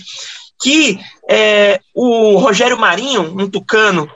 [0.61, 4.09] que é, o Rogério Marinho, um tucano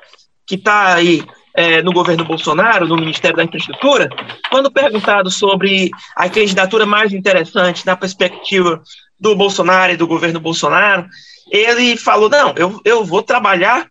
[0.46, 1.24] que está aí
[1.56, 4.10] é, no governo Bolsonaro, no Ministério da Infraestrutura,
[4.50, 8.82] quando perguntado sobre a candidatura mais interessante na perspectiva
[9.18, 11.08] do Bolsonaro e do governo Bolsonaro,
[11.54, 13.88] ele falou: não, eu, eu vou trabalhar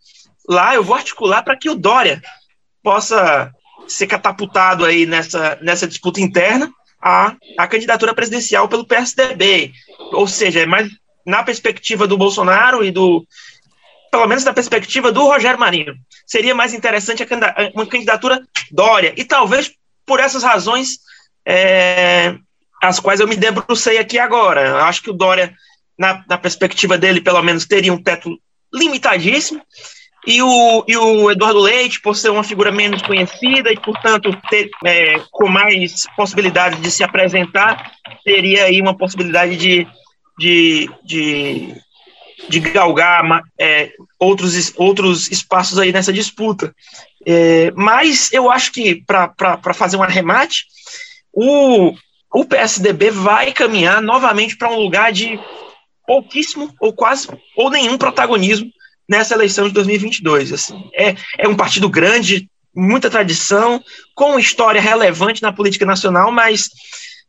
[0.49, 2.21] lá, eu vou articular para que o Dória
[2.83, 3.53] possa
[3.87, 6.71] ser catapultado aí nessa, nessa disputa interna
[7.01, 9.73] a, a candidatura presidencial pelo PSDB.
[10.13, 10.89] Ou seja, é mais
[11.25, 13.25] na perspectiva do Bolsonaro e do.
[14.11, 15.95] Pelo menos na perspectiva do Rogério Marinho.
[16.27, 17.27] Seria mais interessante
[17.75, 19.15] uma candidatura Dória.
[19.17, 19.73] E talvez
[20.05, 20.99] por essas razões
[21.47, 22.37] é,
[22.83, 24.83] as quais eu me debrucei aqui agora.
[24.85, 25.55] Acho que o Dória,
[25.99, 28.39] na, na perspectiva dele, pelo menos, teria um teto
[28.73, 29.63] limitadíssimo.
[30.27, 34.71] E o, e o Eduardo Leite, por ser uma figura menos conhecida e, portanto, ter,
[34.85, 37.93] é, com mais possibilidade de se apresentar,
[38.25, 39.87] teria aí uma possibilidade de,
[40.39, 41.75] de, de,
[42.49, 46.73] de galgar é, outros, outros espaços aí nessa disputa.
[47.27, 50.67] É, mas eu acho que, para fazer um arremate,
[51.33, 51.95] o,
[52.33, 55.39] o PSDB vai caminhar novamente para um lugar de
[56.13, 58.71] pouquíssimo ou quase ou nenhum protagonismo
[59.09, 60.53] nessa eleição de 2022.
[60.53, 60.79] Assim.
[60.95, 63.83] É, é um partido grande, muita tradição,
[64.15, 66.69] com história relevante na política nacional, mas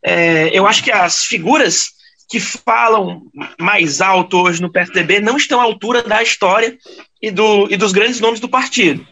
[0.03, 1.91] é, eu acho que as figuras
[2.29, 3.21] que falam
[3.57, 6.77] mais alto hoje no PSDB não estão à altura da história
[7.21, 9.07] e, do, e dos grandes nomes do partido.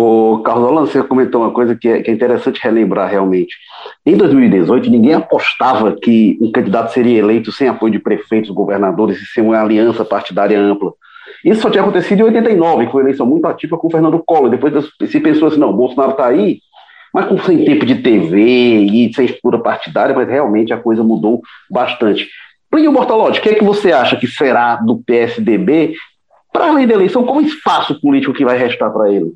[0.00, 3.56] O Carlos Alano, você comentou uma coisa que é, que é, interessante relembrar realmente.
[4.06, 9.26] Em 2018, ninguém apostava que um candidato seria eleito sem apoio de prefeitos, governadores e
[9.26, 10.92] sem uma aliança partidária ampla.
[11.44, 14.22] Isso só tinha acontecido em 89, que foi uma eleição muito ativa com o Fernando
[14.24, 14.48] Collor.
[14.48, 14.72] Depois
[15.04, 16.60] se pensou assim, não, Bolsonaro está aí,
[17.12, 21.42] mas com sem tempo de TV e sem estrutura partidária, mas realmente a coisa mudou
[21.68, 22.28] bastante.
[22.70, 25.94] Plínio Bortolotti, o que é que você acha que será do PSDB,
[26.52, 29.34] para além da eleição, qual o espaço político que vai restar para ele?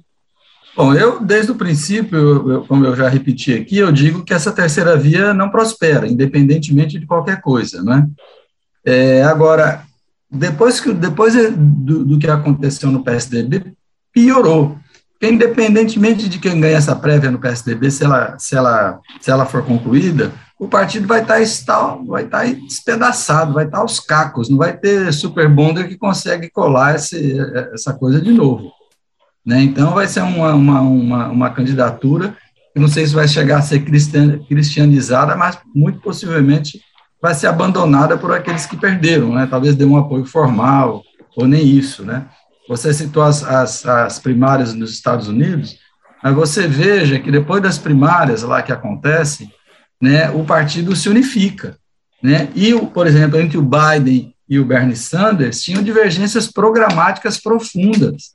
[0.74, 2.18] Bom, eu, desde o princípio,
[2.50, 6.98] eu, como eu já repeti aqui, eu digo que essa terceira via não prospera, independentemente
[6.98, 8.08] de qualquer coisa, né?
[8.84, 9.84] É, agora,
[10.30, 13.74] depois, que, depois do, do, que aconteceu no PSDB,
[14.12, 14.78] piorou.
[15.12, 19.46] Porque independentemente de quem ganha essa prévia no PSDB, se ela, se ela, se ela
[19.46, 24.00] for concluída, o partido vai tá estar, vai estar tá despedaçado, vai estar tá aos
[24.00, 27.38] cacos, não vai ter super bonder que consegue colar esse,
[27.72, 28.72] essa coisa de novo.
[29.44, 29.62] Né?
[29.62, 32.36] Então, vai ser uma, uma, uma, uma candidatura
[32.72, 36.80] que não sei se vai chegar a ser cristianizada, mas muito possivelmente
[37.20, 39.46] vai ser abandonada por aqueles que perderam, né?
[39.48, 41.02] talvez dê um apoio formal,
[41.36, 42.04] ou nem isso.
[42.04, 42.26] Né?
[42.68, 45.76] Você citou as, as, as primárias nos Estados Unidos,
[46.22, 49.52] mas você veja que depois das primárias lá que acontecem,
[50.00, 51.76] né, o partido se unifica.
[52.22, 52.48] Né?
[52.54, 58.32] E, por exemplo, entre o Biden e o Bernie Sanders, tinham divergências programáticas profundas.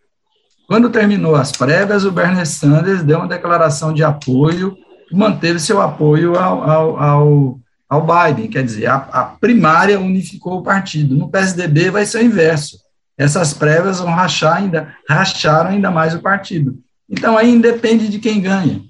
[0.67, 4.77] Quando terminou as prévias, o Bernie Sanders deu uma declaração de apoio,
[5.09, 10.63] manteve seu apoio ao, ao, ao, ao Biden, quer dizer, a, a, primária unificou o
[10.63, 11.15] partido.
[11.15, 12.77] No PSDB vai ser o inverso.
[13.17, 16.77] Essas prévias vão rachar ainda, racharam ainda mais o partido.
[17.09, 18.81] Então aí independe de quem ganha.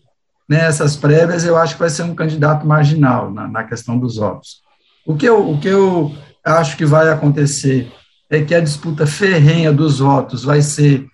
[0.50, 4.16] Nessas né, prévias eu acho que vai ser um candidato marginal na, na questão dos
[4.16, 4.62] votos.
[5.06, 6.12] O que, eu, o que eu
[6.44, 7.92] acho que vai acontecer
[8.30, 11.08] é que a disputa ferrenha dos votos vai ser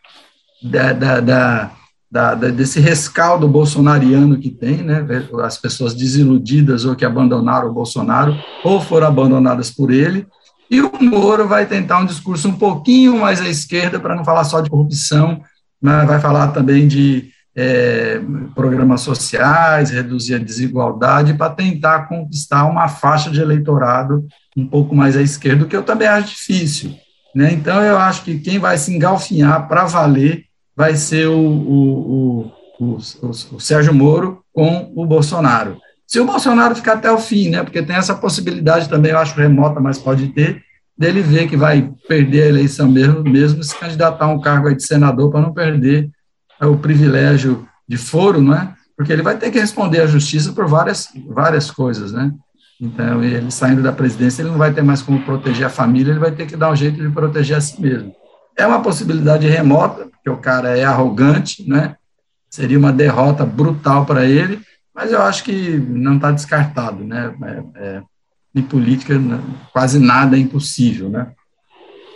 [0.63, 1.71] da, da,
[2.09, 5.05] da, desse rescaldo bolsonariano que tem, né,
[5.43, 10.25] as pessoas desiludidas ou que abandonaram o Bolsonaro, ou foram abandonadas por ele,
[10.69, 14.43] e o Moro vai tentar um discurso um pouquinho mais à esquerda, para não falar
[14.43, 15.41] só de corrupção,
[15.81, 18.19] mas vai falar também de é,
[18.55, 25.17] programas sociais, reduzir a desigualdade, para tentar conquistar uma faixa de eleitorado um pouco mais
[25.17, 26.95] à esquerda, o que eu também acho difícil.
[27.35, 27.51] Né?
[27.51, 32.97] Então, eu acho que quem vai se engalfinhar para valer vai ser o, o, o,
[32.97, 35.77] o, Sérgio Moro com o Bolsonaro.
[36.07, 39.39] Se o Bolsonaro ficar até o fim, né, porque tem essa possibilidade também, eu acho
[39.39, 40.61] remota, mas pode ter,
[40.97, 44.85] dele ver que vai perder a eleição mesmo, mesmo se candidatar a um cargo de
[44.85, 46.09] senador para não perder
[46.61, 48.73] o privilégio de foro, né?
[48.95, 52.31] Porque ele vai ter que responder à justiça por várias, várias coisas, né?
[52.79, 56.19] Então, ele saindo da presidência, ele não vai ter mais como proteger a família, ele
[56.19, 58.13] vai ter que dar um jeito de proteger a si mesmo.
[58.55, 61.95] É uma possibilidade remota, porque o cara é arrogante, né?
[62.49, 64.61] Seria uma derrota brutal para ele,
[64.93, 67.33] mas eu acho que não está descartado, né?
[67.43, 68.01] É, é,
[68.55, 69.39] em política, né,
[69.71, 71.31] quase nada é impossível, né?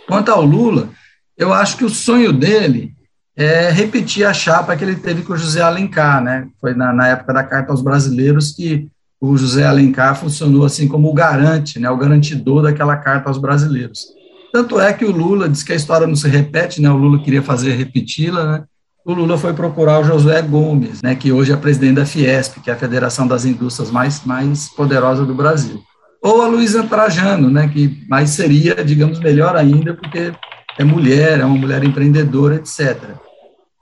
[0.06, 0.90] Quanto ao Lula,
[1.36, 2.94] eu acho que o sonho dele
[3.36, 6.48] é repetir a chapa que ele teve com o José Alencar, né?
[6.60, 8.88] Foi na, na época da Carta aos Brasileiros que
[9.20, 11.90] o José Alencar funcionou assim como o garante, né?
[11.90, 14.06] O garantidor daquela Carta aos Brasileiros.
[14.52, 16.90] Tanto é que o Lula, diz que a história não se repete, né?
[16.90, 18.64] O Lula queria fazer repeti-la, né?
[19.08, 22.68] O Lula foi procurar o Josué Gomes, né, que hoje é presidente da Fiesp, que
[22.68, 25.80] é a Federação das Indústrias mais, mais poderosa do Brasil.
[26.22, 30.32] Ou a Luísa Trajano, né, que mais seria, digamos, melhor ainda, porque
[30.78, 32.98] é mulher, é uma mulher empreendedora, etc.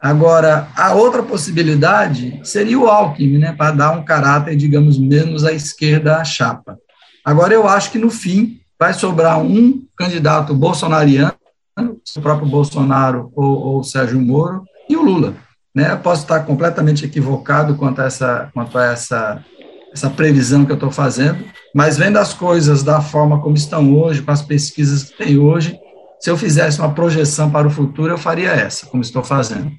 [0.00, 5.52] Agora, a outra possibilidade seria o Alckmin, né, para dar um caráter, digamos, menos à
[5.52, 6.78] esquerda à chapa.
[7.24, 11.34] Agora, eu acho que no fim vai sobrar um candidato bolsonariano,
[11.78, 15.34] o próprio Bolsonaro ou, ou Sérgio Moro, e o Lula.
[15.74, 15.92] Né?
[15.92, 19.44] Eu posso estar completamente equivocado quanto a essa, quanto a essa,
[19.92, 24.22] essa previsão que eu estou fazendo, mas vendo as coisas da forma como estão hoje,
[24.22, 25.78] com as pesquisas que tem hoje,
[26.18, 29.70] se eu fizesse uma projeção para o futuro, eu faria essa, como estou fazendo.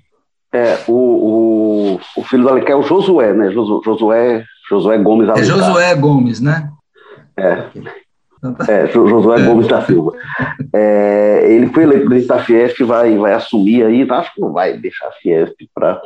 [0.54, 3.52] É, o, o, o filho do Alencar é o Josué, né?
[3.52, 5.44] Josué, Josué Gomes Alencar.
[5.44, 6.70] É Josué Gomes, né?
[7.36, 7.64] É.
[8.68, 10.14] É, Josué Gomes da Silva.
[10.74, 14.78] É, ele foi eleito presidente da Fiesp, vai, vai assumir aí, acho que não vai
[14.78, 16.00] deixar a Fiesp para.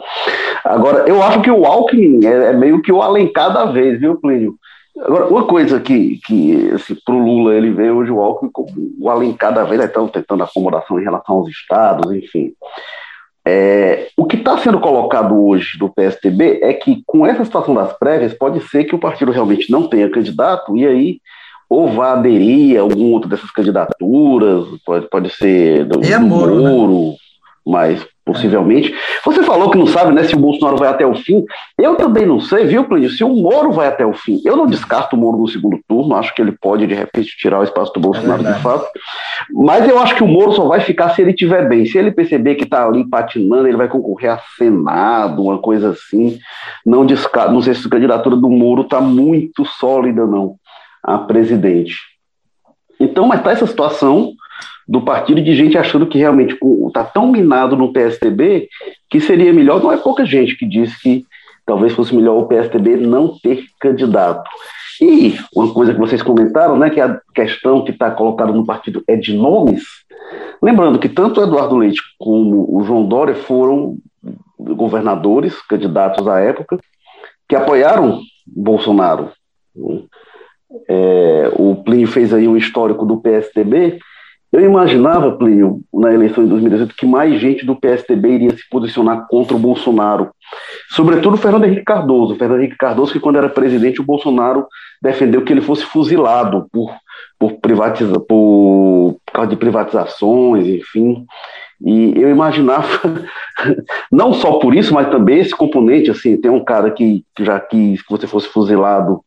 [0.64, 4.16] Agora, eu acho que o Alckmin é, é, meio que o Alencar da vez, viu,
[4.16, 4.56] Plínio?
[5.00, 8.70] Agora, uma coisa que, que assim, para o Lula, ele vê hoje o Alckmin como
[9.00, 12.54] o Alencar da vez, né, estão tentando acomodação em relação aos estados, enfim.
[13.44, 17.92] É, o que está sendo colocado hoje do PSTB é que, com essa situação das
[17.98, 21.20] prévias, pode ser que o partido realmente não tenha candidato, e aí
[21.72, 26.56] ou vá aderir a alguma outra dessas candidaturas, pode, pode ser do, é do Moro,
[26.58, 27.16] Moro né?
[27.66, 28.94] mas possivelmente.
[29.24, 31.46] Você falou que não sabe né, se o Bolsonaro vai até o fim.
[31.80, 34.42] Eu também não sei, viu, Plínio, se o Moro vai até o fim.
[34.44, 37.62] Eu não descarto o Moro no segundo turno, acho que ele pode, de repente, tirar
[37.62, 38.86] o espaço do Bolsonaro é de fato.
[39.50, 41.86] Mas eu acho que o Moro só vai ficar se ele estiver bem.
[41.86, 46.38] Se ele perceber que está ali patinando, ele vai concorrer a Senado, uma coisa assim.
[46.86, 50.56] Não descarto, não sei se a candidatura do Moro está muito sólida, não
[51.04, 51.96] a presidente.
[53.00, 54.34] Então, mas está essa situação
[54.88, 58.68] do partido de gente achando que realmente está tão minado no PSDB
[59.10, 61.26] que seria melhor, não é pouca gente que diz que
[61.66, 64.50] talvez fosse melhor o PSDB não ter candidato.
[65.02, 69.04] E uma coisa que vocês comentaram, né, que a questão que está colocada no partido
[69.08, 69.84] é de nomes,
[70.62, 73.98] lembrando que tanto o Eduardo Leite como o João Dória foram
[74.60, 76.78] governadores, candidatos à época,
[77.50, 79.32] que apoiaram Bolsonaro.
[80.88, 84.00] É, o Plínio fez aí um histórico do PSDB.
[84.52, 89.26] Eu imaginava, Plínio, na eleição de 2018, que mais gente do PSDB iria se posicionar
[89.30, 90.32] contra o Bolsonaro.
[90.90, 92.34] Sobretudo o Fernando Henrique Cardoso.
[92.34, 94.68] O Fernando Henrique Cardoso, que quando era presidente, o Bolsonaro
[95.02, 96.94] defendeu que ele fosse fuzilado por,
[97.40, 101.26] por, privatiza, por, por causa de privatizações, enfim.
[101.84, 102.88] E eu imaginava,
[104.12, 107.58] não só por isso, mas também esse componente, assim, tem um cara que, que já
[107.58, 109.24] quis que você fosse fuzilado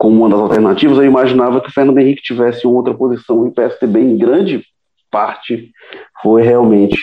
[0.00, 3.52] como uma das alternativas, eu imaginava que o Fernando Henrique tivesse outra posição e o
[3.52, 4.64] PSDB, em grande
[5.10, 5.70] parte,
[6.22, 6.98] foi realmente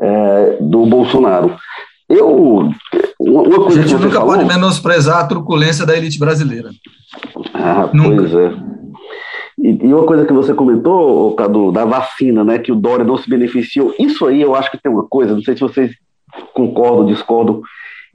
[0.00, 1.56] é, do Bolsonaro.
[2.08, 2.70] Eu,
[3.18, 6.70] uma coisa a gente nunca falou, pode menosprezar a truculência da elite brasileira.
[7.52, 8.22] Ah, nunca.
[8.22, 8.52] pois é.
[9.58, 13.16] E, e, uma coisa que você comentou, Cadu, da vacina, né, que o Dória não
[13.16, 15.90] se beneficiou, isso aí eu acho que tem uma coisa, não sei se vocês
[16.54, 17.60] concordam discordam,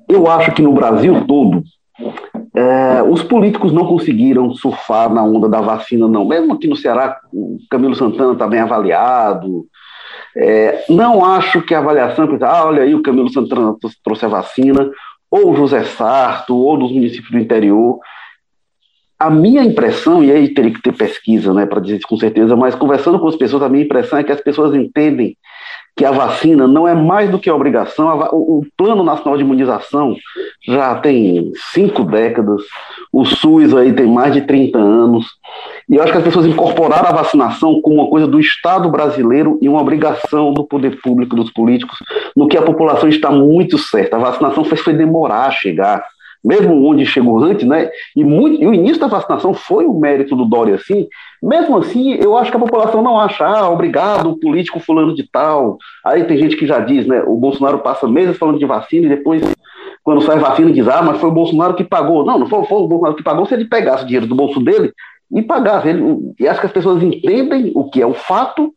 [0.07, 1.61] eu acho que no Brasil todo,
[2.53, 6.25] é, os políticos não conseguiram surfar na onda da vacina, não.
[6.25, 9.65] Mesmo aqui no Ceará, o Camilo Santana está bem avaliado.
[10.35, 14.89] É, não acho que a avaliação, ah, olha aí, o Camilo Santana trouxe a vacina,
[15.31, 17.99] ou o José Sarto, ou dos municípios do interior.
[19.17, 22.55] A minha impressão, e aí teria que ter pesquisa né, para dizer isso com certeza,
[22.55, 25.37] mas conversando com as pessoas, a minha impressão é que as pessoas entendem
[25.95, 28.07] que a vacina não é mais do que obrigação.
[28.33, 30.15] O Plano Nacional de Imunização
[30.67, 32.61] já tem cinco décadas,
[33.13, 35.25] o SUS aí tem mais de 30 anos,
[35.89, 39.57] e eu acho que as pessoas incorporaram a vacinação como uma coisa do Estado brasileiro
[39.61, 41.97] e uma obrigação do poder público, dos políticos,
[42.35, 44.17] no que a população está muito certa.
[44.17, 46.03] A vacinação fez foi demorar a chegar
[46.45, 47.89] mesmo onde chegou antes, né?
[48.15, 51.07] E, muito, e o início da vacinação foi o mérito do Dória, assim.
[51.41, 55.27] Mesmo assim, eu acho que a população não acha, ah, obrigado, o político fulano de
[55.29, 55.79] tal.
[56.05, 57.23] Aí tem gente que já diz, né?
[57.25, 59.41] O Bolsonaro passa meses falando de vacina e depois,
[60.03, 62.23] quando sai vacina, diz, ah, mas foi o Bolsonaro que pagou.
[62.23, 64.59] Não, não foi, foi o Bolsonaro que pagou se ele pegasse o dinheiro do bolso
[64.59, 64.93] dele
[65.33, 65.89] e pagasse.
[65.89, 68.71] Ele, e acho que as pessoas entendem o que é o fato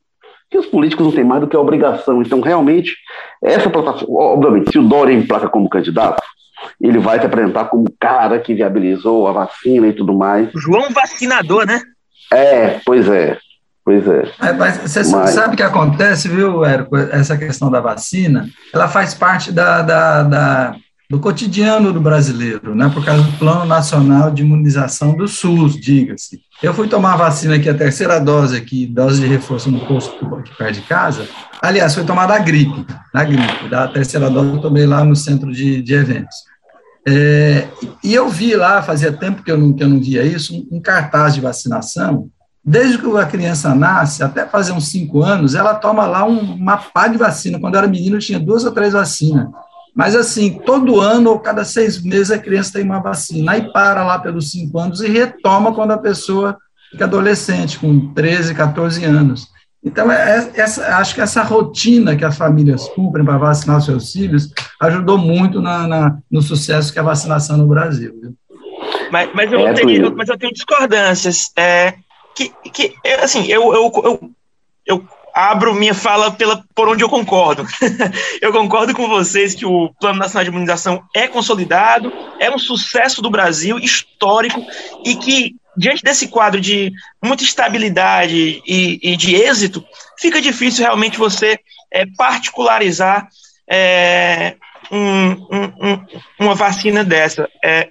[0.51, 2.23] que os políticos não têm mais do que a obrigação.
[2.23, 2.97] Então, realmente,
[3.45, 6.23] essa plataforma, obviamente, se o Dória emplaca como candidato,
[6.81, 10.51] ele vai se apresentar como o cara que viabilizou a vacina e tudo mais.
[10.55, 11.81] João Vacinador, né?
[12.33, 13.39] É, pois é.
[13.85, 14.31] Pois é.
[14.43, 15.31] é mas você mas...
[15.31, 16.95] sabe o que acontece, viu, Érico?
[16.95, 20.77] Essa questão da vacina, ela faz parte da, da, da,
[21.09, 22.91] do cotidiano do brasileiro, né?
[22.93, 26.39] Por causa do Plano Nacional de Imunização do SUS, diga-se.
[26.63, 30.35] Eu fui tomar a vacina aqui, a terceira dose aqui, dose de reforço no posto
[30.35, 31.27] aqui perto de casa.
[31.63, 32.85] Aliás, foi tomada a gripe,
[33.15, 36.48] da gripe, da terceira dose eu tomei lá no centro de, de eventos.
[37.11, 37.69] É,
[38.05, 40.81] e eu vi lá, fazia tempo que eu não, que eu não via isso, um,
[40.81, 42.31] cartaz de vacinação
[42.69, 46.77] Desde que a criança nasce, até fazer uns cinco anos, ela toma lá um, uma
[46.77, 47.59] pá de vacina.
[47.59, 49.49] Quando eu era menino, tinha duas ou três vacinas.
[49.97, 53.53] Mas, assim, todo ano ou cada seis meses a criança tem uma vacina.
[53.53, 56.59] Aí para lá pelos cinco anos e retoma quando a pessoa
[56.91, 59.49] fica adolescente, com 13, 14 anos.
[59.85, 63.85] Então, é, é, essa, acho que essa rotina que as famílias cumprem para vacinar os
[63.85, 68.13] seus filhos ajudou muito na, na, no sucesso que é a vacinação no Brasil.
[68.21, 68.35] Viu?
[69.11, 71.51] Mas, mas, eu, é, tenho, mas eu tenho discordâncias.
[71.57, 71.95] É,
[72.35, 74.31] que, que assim, eu, eu, eu,
[74.87, 77.65] eu abro minha fala pela, por onde eu concordo.
[78.43, 83.23] eu concordo com vocês que o Plano Nacional de Imunização é consolidado, é um sucesso
[83.23, 84.61] do Brasil, histórico,
[85.05, 89.85] e que, diante desse quadro de muita estabilidade e, e de êxito,
[90.19, 91.59] fica difícil realmente você
[91.91, 93.29] é, particularizar
[93.69, 94.57] é,
[94.91, 96.07] um, um, um,
[96.41, 97.49] uma vacina dessa.
[97.65, 97.89] É,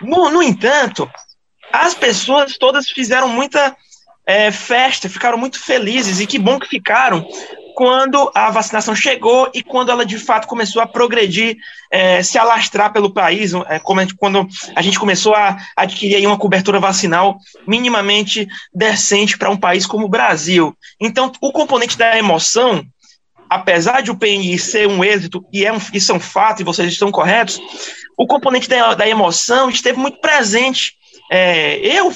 [0.00, 1.10] no, no entanto,
[1.72, 3.76] as pessoas todas fizeram muita
[4.26, 7.26] é, festa, ficaram muito felizes, e que bom que ficaram
[7.80, 11.56] quando a vacinação chegou e quando ela de fato começou a progredir,
[11.90, 17.38] é, se alastrar pelo país, é, quando a gente começou a adquirir uma cobertura vacinal
[17.66, 20.76] minimamente decente para um país como o Brasil.
[21.00, 22.84] Então, o componente da emoção,
[23.48, 27.58] apesar de o PNI ser um êxito, e é um, e vocês estão corretos,
[28.14, 30.92] o componente da, da emoção esteve muito presente
[31.32, 32.12] é, eu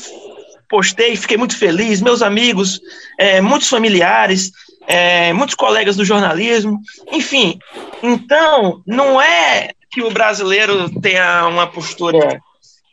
[0.68, 2.80] postei, fiquei muito feliz, meus amigos,
[3.18, 4.50] é, muitos familiares,
[4.86, 6.80] é, muitos colegas do jornalismo,
[7.10, 7.58] enfim.
[8.02, 12.40] Então, não é que o brasileiro tenha uma postura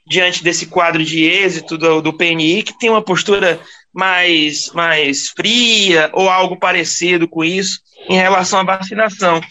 [0.07, 3.59] diante desse quadro de êxito do, do PNI, que tem uma postura
[3.93, 7.79] mais, mais fria ou algo parecido com isso
[8.09, 9.41] em relação à vacinação.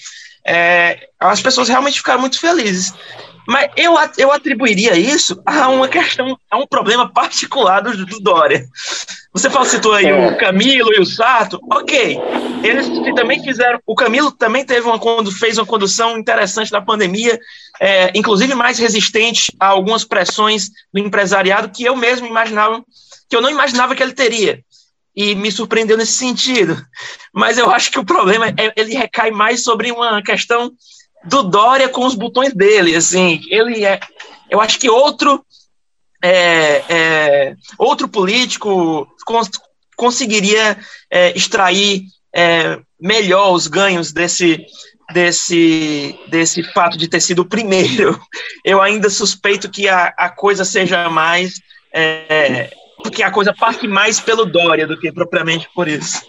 [0.47, 2.93] É, as pessoas realmente ficaram muito felizes.
[3.51, 8.65] Mas eu, eu atribuiria isso a uma questão, a um problema particular do, do Dória.
[9.33, 10.29] Você falou, citou aí é.
[10.29, 12.17] o Camilo e o Sato, ok.
[12.63, 12.87] Eles
[13.17, 13.81] também fizeram.
[13.85, 15.01] O Camilo também teve uma
[15.33, 17.41] fez uma condução interessante da pandemia,
[17.81, 22.85] é, inclusive mais resistente a algumas pressões do empresariado que eu mesmo imaginava,
[23.29, 24.61] que eu não imaginava que ele teria.
[25.17, 26.81] E me surpreendeu nesse sentido.
[27.35, 30.71] Mas eu acho que o problema é, ele recai mais sobre uma questão
[31.25, 34.01] do Dória com os botões dele, assim, ele é,
[34.49, 35.45] eu acho que outro
[36.23, 39.51] é, é, outro político cons
[39.97, 40.79] conseguiria
[41.11, 42.05] é, extrair
[42.35, 44.65] é, melhor os ganhos desse
[45.13, 48.21] desse desse fato de ter sido o primeiro.
[48.65, 51.61] Eu ainda suspeito que a, a coisa seja mais
[51.93, 52.71] é,
[53.03, 56.23] porque a coisa passe mais pelo Dória do que propriamente por isso.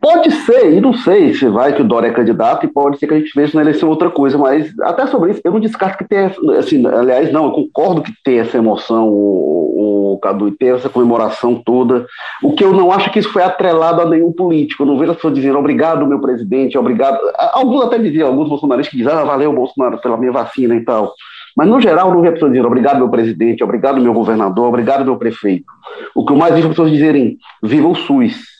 [0.00, 3.06] Pode ser, e não sei se vai que o Dória é candidato, e pode ser
[3.06, 5.98] que a gente veja na eleição outra coisa, mas até sobre isso, eu não descarto
[5.98, 10.52] que tenha, assim, aliás, não, eu concordo que tem essa emoção, o, o Cadu, e
[10.52, 12.06] tem essa comemoração toda.
[12.42, 14.82] O que eu não acho que isso foi atrelado a nenhum político.
[14.82, 17.18] Eu não vejo as pessoas dizendo obrigado, meu presidente, obrigado.
[17.52, 21.12] Alguns até diziam, alguns bolsonaristas que dizem, ah, valeu, Bolsonaro, pela minha vacina e tal.
[21.54, 25.04] Mas, no geral, não vi a pessoa dizendo obrigado, meu presidente, obrigado, meu governador, obrigado,
[25.04, 25.66] meu prefeito.
[26.14, 28.59] O que eu mais vi as pessoas dizerem, viva o SUS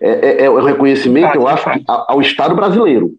[0.00, 3.12] é, é, é um reconhecimento, eu acho, ao Estado brasileiro.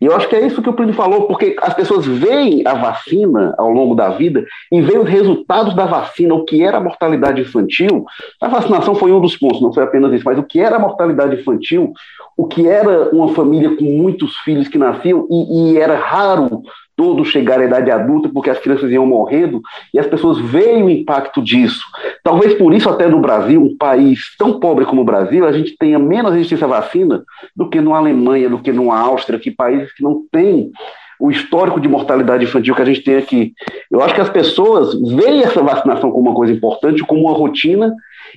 [0.00, 2.74] E eu acho que é isso que o Plínio falou, porque as pessoas veem a
[2.74, 6.80] vacina ao longo da vida e veem os resultados da vacina, o que era a
[6.80, 8.04] mortalidade infantil.
[8.40, 10.80] A vacinação foi um dos pontos, não foi apenas isso, mas o que era a
[10.80, 11.92] mortalidade infantil,
[12.36, 16.62] o que era uma família com muitos filhos que nasciam e, e era raro
[16.96, 19.60] todos chegar à idade adulta, porque as crianças iam morrendo,
[19.92, 21.84] e as pessoas veem o impacto disso.
[22.22, 25.76] Talvez por isso, até no Brasil, um país tão pobre como o Brasil, a gente
[25.76, 27.22] tenha menos resistência à vacina
[27.54, 30.70] do que na Alemanha, do que na Áustria, que países que não têm
[31.18, 33.52] o histórico de mortalidade infantil que a gente tem aqui.
[33.90, 37.94] Eu acho que as pessoas veem essa vacinação como uma coisa importante, como uma rotina,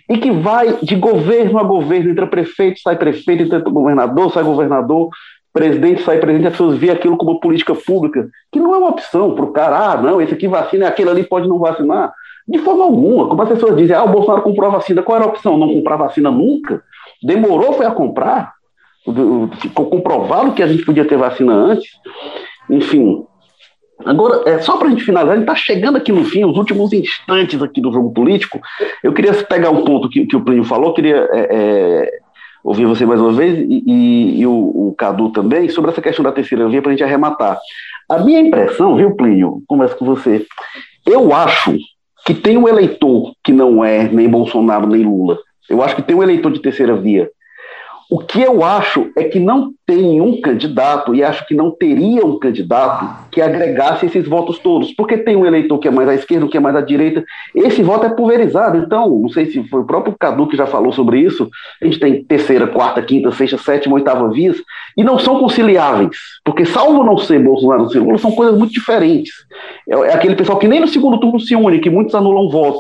[0.09, 5.09] e que vai de governo a governo, entra prefeito, sai prefeito, entra governador, sai governador,
[5.57, 9.33] presidente sai presidente, as pessoas veem aquilo como política pública, que não é uma opção
[9.33, 12.13] para o cara, ah, não, esse aqui vacina, aquele ali pode não vacinar.
[12.47, 13.27] De forma alguma.
[13.27, 15.57] Como as pessoas dizem, ah, o Bolsonaro comprou a vacina, qual era a opção?
[15.57, 16.81] Não comprar vacina nunca?
[17.21, 18.53] Demorou foi a comprar?
[19.73, 21.89] Comprovado que a gente podia ter vacina antes?
[22.69, 23.25] Enfim.
[24.05, 26.55] Agora, é, só para a gente finalizar, a gente está chegando aqui no fim, os
[26.55, 28.61] últimos instantes aqui do jogo político.
[29.03, 32.19] Eu queria pegar um ponto que, que o Plínio falou, queria é, é,
[32.67, 36.21] ouvir você mais uma vez e, e, e o, o, Cadu também sobre essa questão
[36.21, 37.57] da terceira via para a gente arrematar.
[38.09, 40.45] A minha impressão, viu, Plínio, converso com você,
[41.05, 41.77] eu acho
[42.25, 45.39] que tem um eleitor que não é nem Bolsonaro nem Lula.
[45.69, 47.29] Eu acho que tem um eleitor de terceira via.
[48.09, 52.25] O que eu acho é que não tem um candidato, e acho que não teria
[52.25, 56.15] um candidato que agregasse esses votos todos, porque tem um eleitor que é mais à
[56.15, 57.21] esquerda, um que é mais à direita.
[57.53, 60.93] Esse voto é pulverizado, então, não sei se foi o próprio Cadu que já falou
[60.93, 61.49] sobre isso.
[61.81, 64.57] A gente tem terceira, quarta, quinta, sexta, sétima, oitava vias,
[64.95, 69.33] e não são conciliáveis, porque, salvo não ser Bolsonaro e Ciro, são coisas muito diferentes.
[69.89, 72.79] É, é aquele pessoal que nem no segundo turno se une, que muitos anulam voto.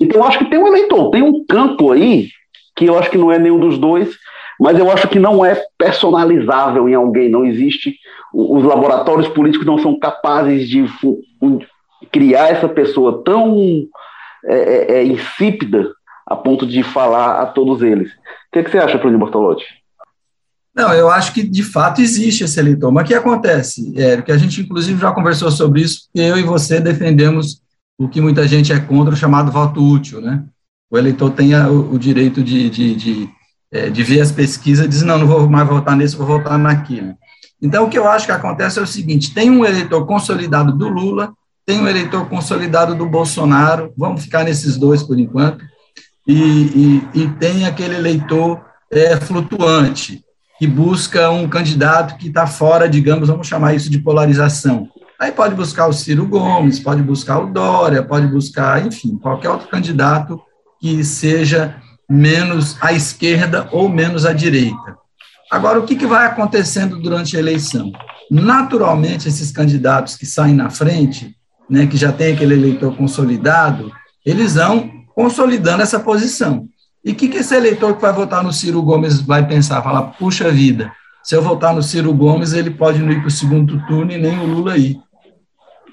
[0.00, 2.28] Então, acho que tem um eleitor, tem um campo aí,
[2.76, 4.23] que eu acho que não é nenhum dos dois
[4.60, 7.96] mas eu acho que não é personalizável em alguém, não existe.
[8.32, 10.84] Os laboratórios políticos não são capazes de
[12.12, 13.86] criar essa pessoa tão
[14.46, 15.92] é, é, é, insípida
[16.26, 18.10] a ponto de falar a todos eles.
[18.10, 18.14] O
[18.52, 19.64] que, é que você acha, Plínio Bortolotti?
[20.74, 22.90] Não, eu acho que de fato existe esse eleitor.
[22.90, 24.32] Mas o que acontece, Érico?
[24.32, 27.62] A gente, inclusive, já conversou sobre isso, eu e você defendemos
[27.96, 30.44] o que muita gente é contra, o chamado voto útil, né?
[30.90, 33.28] O eleitor tenha o, o direito de, de, de
[33.74, 37.12] é, de ver as pesquisas dizer, não, não vou mais votar nesse, vou votar naquilo.
[37.60, 40.88] Então, o que eu acho que acontece é o seguinte: tem um eleitor consolidado do
[40.88, 41.32] Lula,
[41.66, 45.64] tem um eleitor consolidado do Bolsonaro, vamos ficar nesses dois por enquanto,
[46.26, 48.60] e, e, e tem aquele eleitor
[48.92, 50.22] é, flutuante,
[50.56, 54.88] que busca um candidato que está fora, digamos, vamos chamar isso de polarização.
[55.18, 59.68] Aí pode buscar o Ciro Gomes, pode buscar o Dória, pode buscar, enfim, qualquer outro
[59.68, 60.40] candidato
[60.80, 61.82] que seja
[62.14, 64.96] menos à esquerda ou menos à direita.
[65.50, 67.92] Agora, o que, que vai acontecendo durante a eleição?
[68.30, 71.36] Naturalmente, esses candidatos que saem na frente,
[71.68, 73.92] né, que já tem aquele eleitor consolidado,
[74.24, 76.66] eles vão consolidando essa posição.
[77.04, 79.82] E o que, que esse eleitor que vai votar no Ciro Gomes vai pensar?
[79.82, 80.90] Falar, puxa vida,
[81.22, 84.18] se eu votar no Ciro Gomes, ele pode não ir para o segundo turno e
[84.18, 84.96] nem o Lula ir.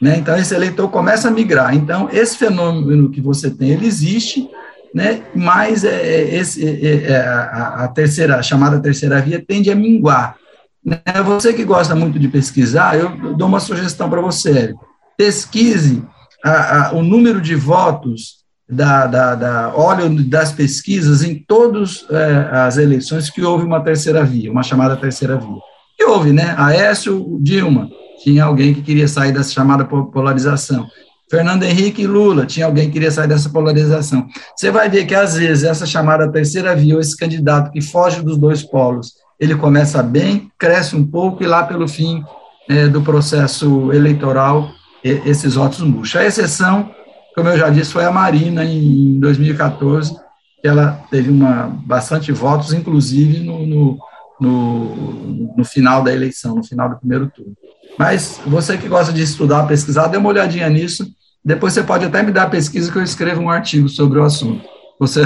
[0.02, 0.18] Né?
[0.18, 1.76] Então, esse eleitor começa a migrar.
[1.76, 4.50] Então, esse fenômeno que você tem, ele existe,
[4.94, 5.24] né?
[5.34, 9.76] mas é, é esse, é, é, a, a, terceira, a chamada terceira via tende a
[9.76, 10.36] minguar.
[10.84, 11.02] Né?
[11.26, 14.74] Você que gosta muito de pesquisar, eu dou uma sugestão para você,
[15.18, 16.04] pesquise
[16.44, 22.50] a, a, o número de votos da, da, da óleo das pesquisas em todas é,
[22.52, 25.60] as eleições que houve uma terceira via, uma chamada terceira via.
[26.00, 26.56] E houve, né?
[26.58, 27.90] Aécio, Dilma,
[28.24, 30.88] tinha alguém que queria sair dessa chamada polarização.
[31.32, 34.28] Fernando Henrique e Lula, tinha alguém que queria sair dessa polarização.
[34.54, 38.38] Você vai ver que, às vezes, essa chamada terceira via, esse candidato que foge dos
[38.38, 42.22] dois polos, ele começa bem, cresce um pouco, e lá pelo fim
[42.68, 44.72] é, do processo eleitoral,
[45.02, 46.22] esses votos murcham.
[46.22, 46.92] A exceção,
[47.34, 50.14] como eu já disse, foi a Marina, em 2014,
[50.62, 53.98] que ela teve uma, bastante votos, inclusive no, no,
[54.38, 57.56] no, no final da eleição, no final do primeiro turno.
[57.98, 61.10] Mas você que gosta de estudar, pesquisar, dê uma olhadinha nisso
[61.44, 64.24] depois você pode até me dar a pesquisa que eu escrevo um artigo sobre o
[64.24, 64.68] assunto.
[65.00, 65.22] Você,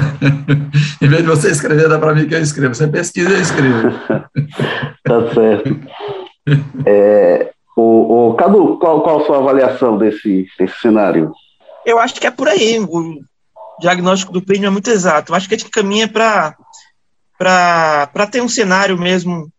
[1.01, 2.74] em vez de você escrever, dá para mim que eu escrevo.
[2.74, 3.91] Você pesquisa e eu escrevo.
[5.03, 5.80] tá certo.
[6.86, 11.34] É, o, o, Cadu, qual, qual a sua avaliação desse, desse cenário?
[11.86, 12.80] Eu acho que é por aí.
[12.80, 13.20] O
[13.82, 15.34] diagnóstico do Plínio é muito exato.
[15.34, 16.55] Eu acho que a gente caminha para
[18.32, 19.49] ter um cenário mesmo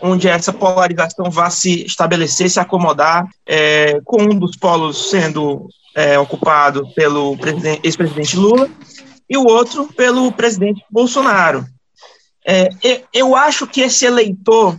[0.00, 6.18] onde essa polarização vá se estabelecer, se acomodar, é, com um dos polos sendo é,
[6.18, 7.36] ocupado pelo
[7.82, 8.68] ex-presidente Lula
[9.28, 11.64] e o outro pelo presidente Bolsonaro.
[12.46, 12.68] É,
[13.12, 14.78] eu acho que esse eleitor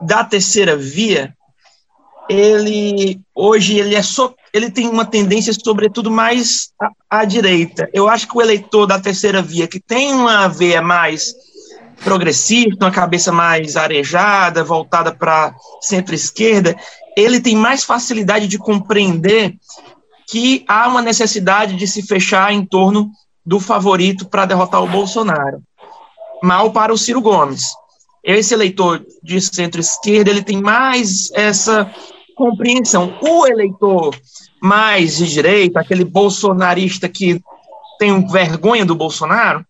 [0.00, 1.32] da terceira via,
[2.28, 7.88] ele hoje ele é só, ele tem uma tendência sobretudo mais à, à direita.
[7.92, 11.32] Eu acho que o eleitor da terceira via que tem uma veia mais
[12.02, 16.76] progressista, uma cabeça mais arejada, voltada para centro-esquerda,
[17.16, 19.56] ele tem mais facilidade de compreender
[20.26, 23.10] que há uma necessidade de se fechar em torno
[23.44, 25.62] do favorito para derrotar o Bolsonaro.
[26.42, 27.62] Mal para o Ciro Gomes.
[28.24, 31.88] Esse eleitor de centro-esquerda, ele tem mais essa
[32.34, 33.16] compreensão.
[33.22, 34.14] O eleitor
[34.60, 37.40] mais de direita, aquele bolsonarista que
[37.98, 39.64] tem vergonha do Bolsonaro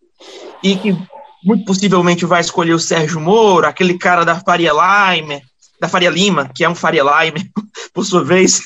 [0.63, 0.97] e que
[1.45, 5.41] muito possivelmente vai escolher o Sérgio Moro, aquele cara da Faria Lima,
[5.81, 7.39] da Faria Lima, que é um Faria Lima,
[7.95, 8.63] por sua vez,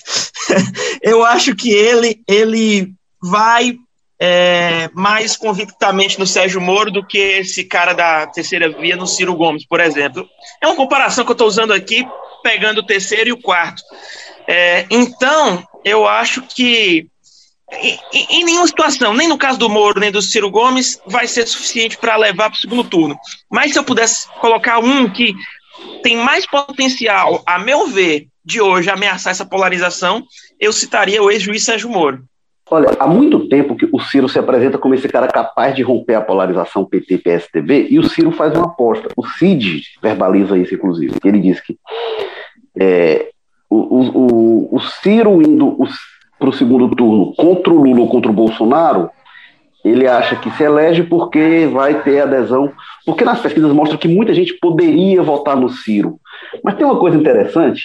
[1.03, 2.93] eu acho que ele, ele
[3.23, 3.77] vai
[4.21, 9.35] é, mais convictamente no Sérgio Moro do que esse cara da terceira via no Ciro
[9.35, 10.29] Gomes, por exemplo.
[10.61, 12.07] É uma comparação que eu estou usando aqui,
[12.43, 13.83] pegando o terceiro e o quarto.
[14.47, 17.07] É, então, eu acho que
[17.73, 21.47] em, em, nenhuma situação, nem no caso do Moro, nem do Ciro Gomes, vai ser
[21.47, 23.17] suficiente para levar para o segundo turno.
[23.51, 25.35] Mas se eu pudesse colocar um que
[26.03, 30.23] tem mais potencial, a meu ver, de hoje ameaçar essa polarização,
[30.59, 32.25] eu citaria o ex-juiz Sérgio Moro.
[32.71, 36.15] Olha, há muito tempo que o Ciro se apresenta como esse cara capaz de romper
[36.15, 39.09] a polarização PT-PSDB e o Ciro faz uma aposta.
[39.17, 41.17] O Cid verbaliza isso, inclusive.
[41.25, 41.77] Ele diz que
[42.79, 43.31] é,
[43.69, 45.77] o, o, o, Ciro indo
[46.39, 49.11] para o segundo turno contra o Lula ou contra o Bolsonaro,
[49.85, 52.73] ele acha que se elege porque vai ter adesão.
[53.05, 56.19] Porque nas pesquisas mostram que muita gente poderia votar no Ciro.
[56.63, 57.83] Mas tem uma coisa interessante,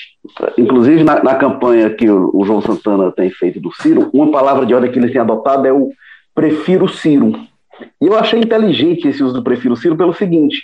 [0.57, 4.65] inclusive na, na campanha que o, o, João Santana tem feito do Ciro, uma palavra
[4.65, 5.89] de ordem que ele tem adotado é o
[6.33, 7.33] prefiro Ciro.
[8.01, 10.61] E eu achei inteligente esse uso do prefiro Ciro pelo seguinte: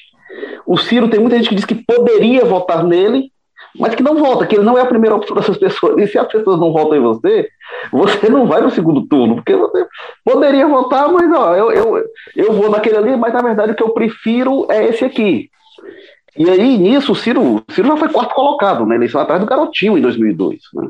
[0.66, 3.32] o Ciro tem muita gente que diz que poderia votar nele,
[3.78, 5.98] mas que não vota, que ele não é a primeira opção dessas pessoas.
[5.98, 7.50] E se as pessoas não votam em você,
[7.92, 9.86] você não vai no segundo turno, porque você
[10.24, 12.04] poderia votar, mas ó, eu, eu,
[12.36, 15.50] eu vou naquele ali, mas na verdade o que eu prefiro é esse aqui.
[16.38, 19.46] E aí, nisso, o Ciro, o Ciro já foi quarto colocado na eleição atrás do
[19.46, 20.60] Garotinho em 2002.
[20.74, 20.90] Né?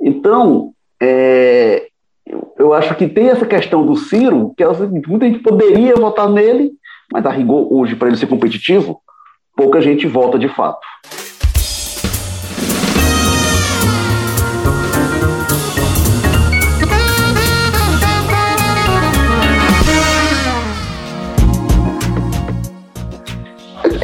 [0.00, 1.88] Então, é,
[2.26, 4.66] eu, eu, acho que tem essa questão do Ciro, que é
[5.06, 6.72] muita gente poderia votar nele,
[7.12, 9.00] mas a rigor hoje, para ele ser competitivo,
[9.54, 10.80] pouca gente vota de fato.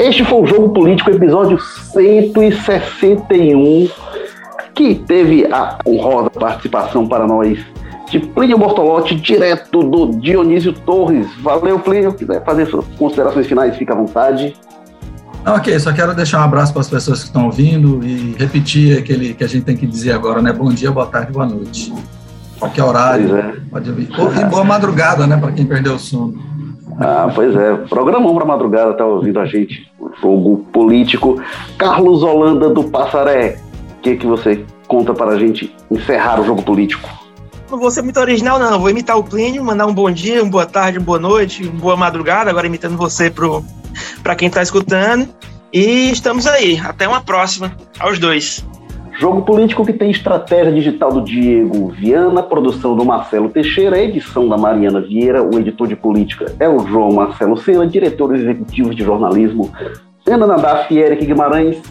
[0.03, 3.89] Este foi o Jogo Político, episódio 161,
[4.75, 7.61] que teve a honrosa participação para nós
[8.11, 11.29] de Plínio Bortolotti, direto do Dionísio Torres.
[11.41, 12.13] Valeu, Plínio.
[12.15, 14.57] Quiser fazer suas considerações finais, fica à vontade.
[15.47, 19.35] Ok, só quero deixar um abraço para as pessoas que estão ouvindo e repetir aquele
[19.35, 20.53] que a gente tem que dizer agora, né?
[20.53, 21.95] Bom dia, boa tarde, boa noite.
[22.59, 23.55] Qualquer horário, é.
[23.71, 24.09] pode ouvir.
[24.41, 26.52] E boa madrugada, né, para quem perdeu o sono.
[27.01, 27.75] Ah, pois é.
[27.89, 29.91] Programão para madrugada, tá ouvindo a gente.
[30.21, 31.41] Jogo político.
[31.79, 33.59] Carlos Holanda do Passaré.
[33.99, 37.09] O que, que você conta para a gente encerrar o jogo político?
[37.71, 38.79] Não vou ser muito original, não.
[38.79, 41.81] Vou imitar o Plínio, mandar um bom dia, uma boa tarde, uma boa noite, uma
[41.81, 43.33] boa madrugada, agora imitando você
[44.23, 45.29] para quem está escutando.
[45.73, 46.79] E estamos aí.
[46.79, 47.75] Até uma próxima.
[47.99, 48.67] Aos dois.
[49.19, 54.57] Jogo político que tem estratégia digital do Diego Viana, produção do Marcelo Teixeira, edição da
[54.57, 59.71] Mariana Vieira, o editor de política é o João Marcelo Sena, diretores executivos de jornalismo
[60.27, 61.83] Ana Nadaf e Eric Guimarães,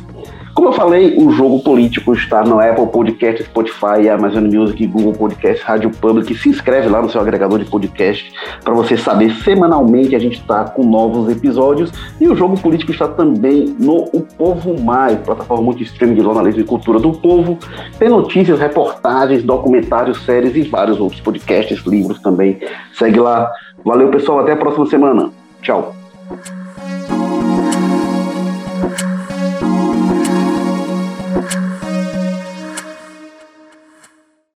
[0.62, 5.64] como eu falei, o Jogo Político está no Apple Podcast, Spotify, Amazon Music, Google Podcast,
[5.64, 6.36] Rádio Public.
[6.36, 8.32] Se inscreve lá no seu agregador de podcast
[8.64, 11.92] para você saber semanalmente a gente está com novos episódios.
[12.20, 16.62] E o Jogo Político está também no O Povo Mais, plataforma de streaming de jornalismo
[16.62, 17.58] e cultura do povo.
[17.98, 22.60] Tem notícias, reportagens, documentários, séries e vários outros podcasts, livros também.
[22.94, 23.52] Segue lá.
[23.84, 24.42] Valeu, pessoal.
[24.42, 25.32] Até a próxima semana.
[25.64, 25.96] Tchau.